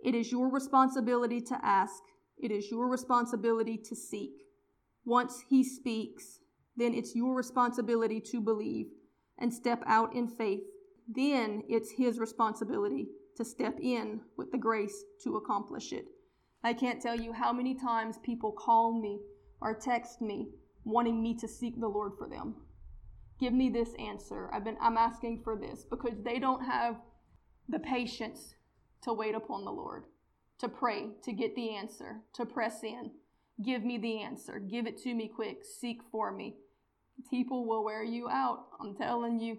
[0.02, 2.02] It is your responsibility to ask,
[2.38, 4.32] it is your responsibility to seek.
[5.04, 6.40] Once he speaks,
[6.76, 8.86] then it's your responsibility to believe
[9.38, 10.62] and step out in faith,
[11.08, 16.06] then it's his responsibility to step in with the grace to accomplish it.
[16.64, 19.20] I can't tell you how many times people call me
[19.60, 20.48] or text me
[20.84, 22.54] wanting me to seek the Lord for them.
[23.38, 24.48] Give me this answer.
[24.52, 26.96] I've been I'm asking for this because they don't have
[27.68, 28.54] the patience
[29.02, 30.04] to wait upon the Lord,
[30.60, 33.10] to pray, to get the answer, to press in.
[33.62, 34.58] Give me the answer.
[34.58, 35.58] Give it to me quick.
[35.64, 36.56] Seek for me.
[37.30, 38.66] People will wear you out.
[38.80, 39.58] I'm telling you.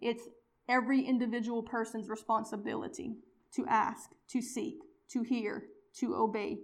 [0.00, 0.28] It's
[0.68, 3.16] every individual person's responsibility
[3.54, 4.76] to ask, to seek,
[5.10, 5.64] to hear,
[5.98, 6.58] to obey.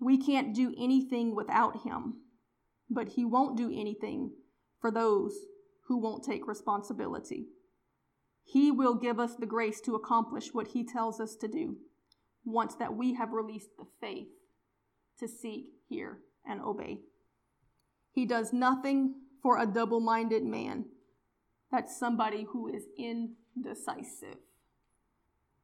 [0.00, 2.20] We can't do anything without Him,
[2.88, 4.32] but He won't do anything
[4.80, 5.34] for those
[5.88, 7.48] who won't take responsibility.
[8.44, 11.76] He will give us the grace to accomplish what He tells us to do
[12.44, 14.28] once that we have released the faith
[15.18, 17.00] to seek, hear, and obey.
[18.12, 20.86] He does nothing for a double minded man.
[21.70, 24.38] That's somebody who is indecisive.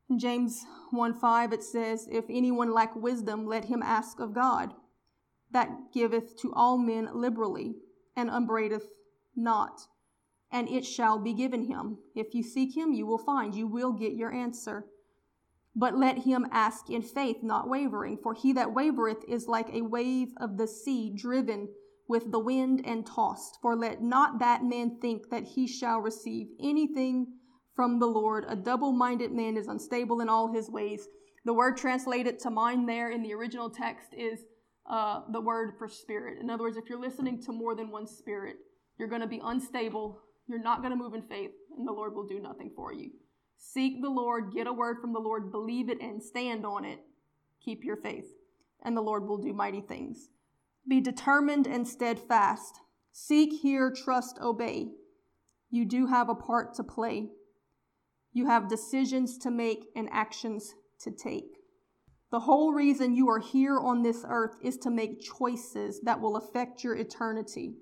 [0.08, 4.74] In James 1 5, it says, If anyone lack wisdom, let him ask of God,
[5.50, 7.74] that giveth to all men liberally,
[8.14, 8.88] and upbraideth
[9.34, 9.88] not,
[10.50, 11.98] and it shall be given him.
[12.14, 14.86] If you seek him, you will find, you will get your answer.
[15.74, 19.82] But let him ask in faith, not wavering, for he that wavereth is like a
[19.82, 21.68] wave of the sea driven
[22.08, 23.58] with the wind and tossed.
[23.60, 27.26] For let not that man think that he shall receive anything
[27.74, 28.44] from the Lord.
[28.48, 31.08] A double minded man is unstable in all his ways.
[31.44, 34.40] The word translated to mind there in the original text is
[34.88, 36.38] uh, the word for spirit.
[36.40, 38.56] In other words, if you're listening to more than one spirit,
[38.98, 40.20] you're going to be unstable.
[40.48, 43.10] You're not going to move in faith, and the Lord will do nothing for you.
[43.58, 47.00] Seek the Lord, get a word from the Lord, believe it, and stand on it.
[47.64, 48.26] Keep your faith,
[48.84, 50.28] and the Lord will do mighty things.
[50.88, 52.80] Be determined and steadfast.
[53.12, 54.92] Seek, hear, trust, obey.
[55.70, 57.30] You do have a part to play.
[58.32, 61.56] You have decisions to make and actions to take.
[62.30, 66.36] The whole reason you are here on this earth is to make choices that will
[66.36, 67.76] affect your eternity.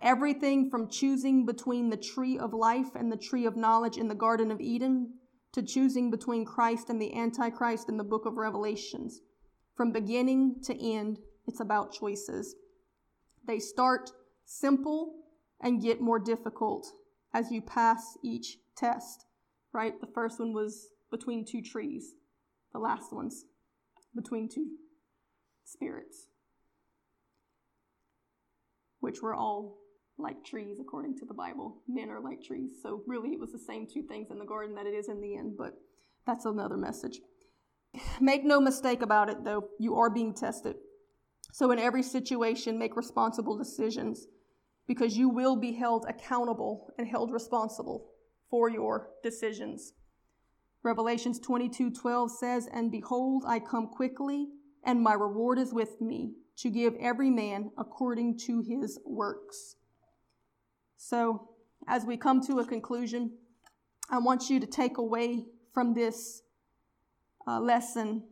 [0.00, 4.14] Everything from choosing between the tree of life and the tree of knowledge in the
[4.14, 5.14] Garden of Eden
[5.52, 9.22] to choosing between Christ and the Antichrist in the book of Revelations.
[9.74, 12.54] From beginning to end, it's about choices.
[13.46, 14.10] They start
[14.44, 15.14] simple
[15.60, 16.86] and get more difficult
[17.32, 19.26] as you pass each test,
[19.72, 20.00] right?
[20.00, 22.14] The first one was between two trees,
[22.72, 23.44] the last one's
[24.14, 24.66] between two
[25.64, 26.28] spirits,
[29.00, 29.76] which were all
[30.18, 31.82] like trees according to the Bible.
[31.86, 32.70] Men are like trees.
[32.82, 35.20] So, really, it was the same two things in the garden that it is in
[35.20, 35.74] the end, but
[36.26, 37.20] that's another message.
[38.20, 40.76] Make no mistake about it, though, you are being tested.
[41.56, 44.26] So, in every situation, make responsible decisions
[44.86, 48.10] because you will be held accountable and held responsible
[48.50, 49.94] for your decisions.
[50.82, 54.52] Revelations 22:12 says, "And behold, I come quickly,
[54.82, 59.76] and my reward is with me, to give every man according to his works."
[60.98, 61.54] So,
[61.86, 63.38] as we come to a conclusion,
[64.10, 66.42] I want you to take away from this
[67.46, 68.28] uh, lesson.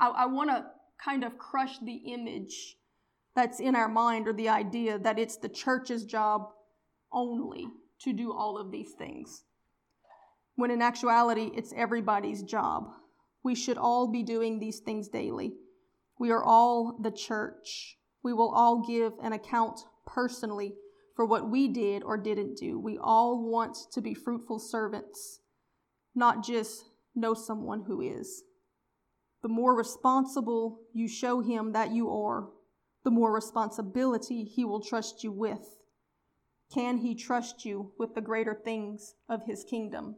[0.00, 0.70] I, I want to
[1.02, 2.76] kind of crush the image
[3.34, 6.48] that's in our mind or the idea that it's the church's job
[7.12, 7.66] only
[8.00, 9.44] to do all of these things
[10.56, 12.88] when in actuality, it's everybody's job.
[13.44, 15.52] We should all be doing these things daily.
[16.18, 17.98] We are all the church.
[18.22, 20.74] We will all give an account personally
[21.14, 22.78] for what we did or didn't do.
[22.80, 25.40] We all want to be fruitful servants,
[26.14, 28.42] not just know someone who is.
[29.42, 32.48] The more responsible you show him that you are,
[33.04, 35.78] the more responsibility he will trust you with.
[36.72, 40.16] Can he trust you with the greater things of his kingdom?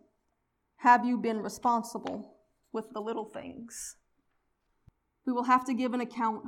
[0.78, 2.36] Have you been responsible
[2.72, 3.96] with the little things?
[5.26, 6.44] We will have to give an account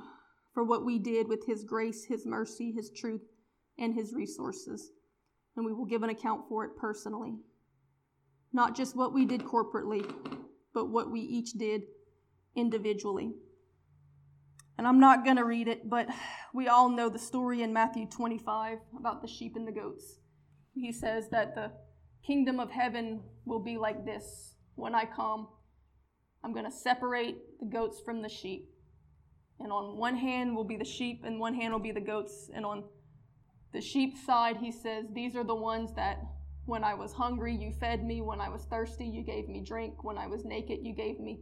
[0.55, 3.23] for what we did with His grace, His mercy, His truth,
[3.79, 4.91] and His resources.
[5.57, 7.35] And we will give an account for it personally.
[8.53, 10.11] Not just what we did corporately,
[10.73, 11.83] but what we each did
[12.55, 13.32] individually.
[14.78, 16.09] And I'm not going to read it, but
[16.55, 20.20] we all know the story in Matthew 25 about the sheep and the goats.
[20.74, 21.72] He says that the
[22.26, 25.48] kingdom of heaven will be like this when I come.
[26.42, 28.70] I'm going to separate the goats from the sheep.
[29.59, 32.51] And on one hand will be the sheep, and one hand will be the goats.
[32.55, 32.84] And on
[33.74, 36.22] the sheep side, he says, These are the ones that
[36.64, 38.22] when I was hungry, you fed me.
[38.22, 40.03] When I was thirsty, you gave me drink.
[40.03, 41.40] When I was naked, you gave me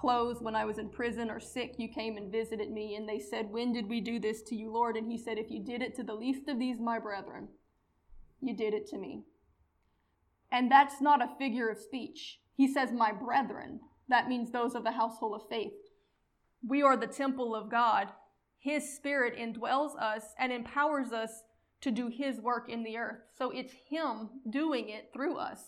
[0.00, 0.40] clothes.
[0.40, 2.96] When I was in prison or sick, you came and visited me.
[2.96, 4.96] And they said, When did we do this to you, Lord?
[4.96, 7.48] And he said, If you did it to the least of these, my brethren,
[8.40, 9.22] you did it to me.
[10.50, 12.40] And that's not a figure of speech.
[12.56, 13.80] He says, My brethren.
[14.08, 15.72] That means those of the household of faith.
[16.66, 18.08] We are the temple of God.
[18.58, 21.42] His Spirit indwells us and empowers us
[21.82, 23.20] to do His work in the earth.
[23.36, 25.60] So it's Him doing it through us.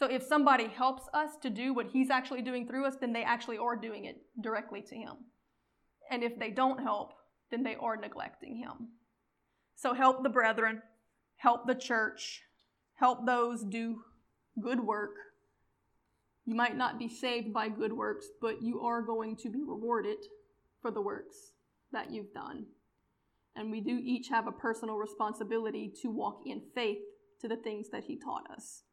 [0.00, 3.22] So if somebody helps us to do what He's actually doing through us, then they
[3.22, 5.12] actually are doing it directly to Him.
[6.10, 7.12] And if they don't help,
[7.50, 8.88] then they are neglecting Him.
[9.76, 10.80] So help the brethren,
[11.36, 12.40] help the church,
[12.94, 14.00] help those do
[14.58, 15.16] good work.
[16.46, 20.16] You might not be saved by good works, but you are going to be rewarded
[20.80, 21.36] for the works
[21.92, 22.64] that you've done.
[23.54, 27.00] And we do each have a personal responsibility to walk in faith
[27.42, 28.84] to the things that He taught us.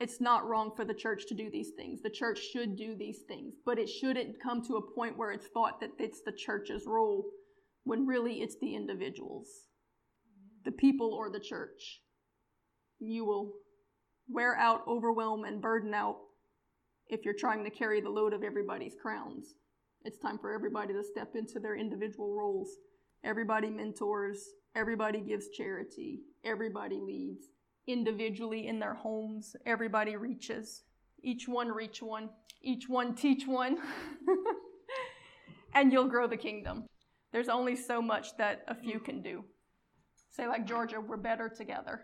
[0.00, 2.00] It's not wrong for the church to do these things.
[2.00, 5.48] The church should do these things, but it shouldn't come to a point where it's
[5.48, 7.26] thought that it's the church's role
[7.84, 9.46] when really it's the individuals,
[10.64, 12.00] the people, or the church.
[12.98, 13.52] You will
[14.26, 16.16] wear out, overwhelm, and burden out
[17.08, 19.54] if you're trying to carry the load of everybody's crowns.
[20.04, 22.70] It's time for everybody to step into their individual roles.
[23.22, 24.42] Everybody mentors,
[24.74, 27.44] everybody gives charity, everybody leads.
[27.86, 30.82] Individually in their homes, everybody reaches.
[31.22, 32.30] Each one reach one,
[32.62, 33.78] each one teach one.
[35.74, 36.84] and you'll grow the kingdom.
[37.32, 39.44] There's only so much that a few can do.
[40.30, 42.02] Say, like Georgia, we're better together.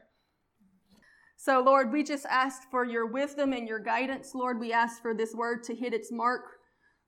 [1.37, 4.35] So, Lord, we just ask for your wisdom and your guidance.
[4.35, 6.43] Lord, we ask for this word to hit its mark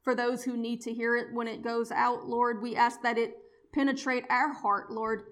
[0.03, 2.27] for those who need to hear it when it goes out.
[2.27, 3.35] Lord, we ask that it
[3.73, 5.25] penetrate our heart, Lord.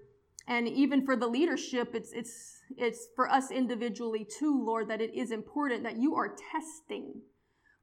[0.49, 5.15] And even for the leadership, it's, it's, it's for us individually too, Lord, that it
[5.15, 7.23] is important that you are testing.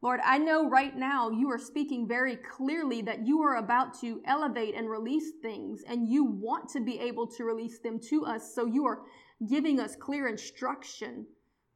[0.02, 4.22] Lord, I know right now you are speaking very clearly that you are about to
[4.26, 8.54] elevate and release things, and you want to be able to release them to us.
[8.54, 9.04] So you are
[9.48, 11.26] giving us clear instruction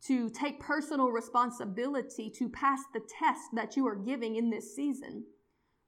[0.07, 5.23] to take personal responsibility to pass the test that you are giving in this season.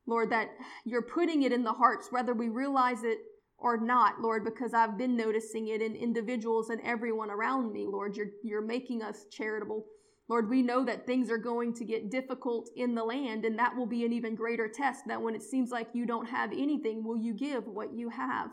[0.05, 0.49] Lord, that
[0.85, 3.19] you're putting it in the hearts, whether we realize it
[3.61, 8.15] or not, Lord, because I've been noticing it in individuals and everyone around me, Lord.
[8.15, 9.85] You're, you're making us charitable
[10.29, 13.75] Lord, we know that things are going to get difficult in the land, and that
[13.75, 17.03] will be an even greater test that when it seems like you don't have anything,
[17.03, 18.51] will you give what you have?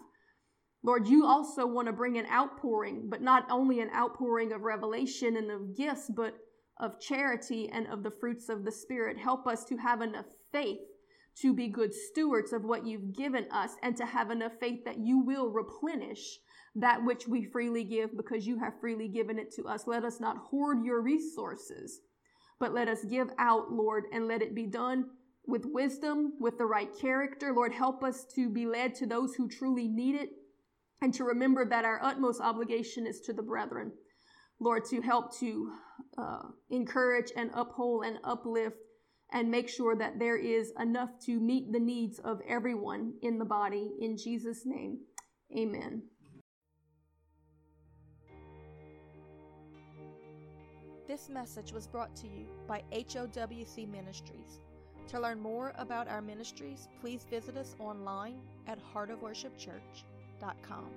[0.83, 5.37] Lord, you also want to bring an outpouring, but not only an outpouring of revelation
[5.37, 6.35] and of gifts, but
[6.81, 9.19] of charity and of the fruits of the Spirit.
[9.19, 10.79] Help us to have enough faith
[11.43, 14.99] to be good stewards of what you've given us and to have enough faith that
[14.99, 16.39] you will replenish
[16.75, 19.87] that which we freely give because you have freely given it to us.
[19.87, 22.01] Let us not hoard your resources,
[22.59, 25.07] but let us give out, Lord, and let it be done
[25.47, 27.53] with wisdom, with the right character.
[27.53, 30.31] Lord, help us to be led to those who truly need it
[31.03, 33.93] and to remember that our utmost obligation is to the brethren.
[34.59, 35.71] Lord, to help to
[36.17, 38.77] uh, encourage and uphold and uplift
[39.33, 43.45] and make sure that there is enough to meet the needs of everyone in the
[43.45, 43.93] body.
[44.01, 44.99] In Jesus' name,
[45.57, 46.03] amen.
[51.07, 54.61] This message was brought to you by HOWC Ministries.
[55.09, 60.91] To learn more about our ministries, please visit us online at heartofworshipchurch.com.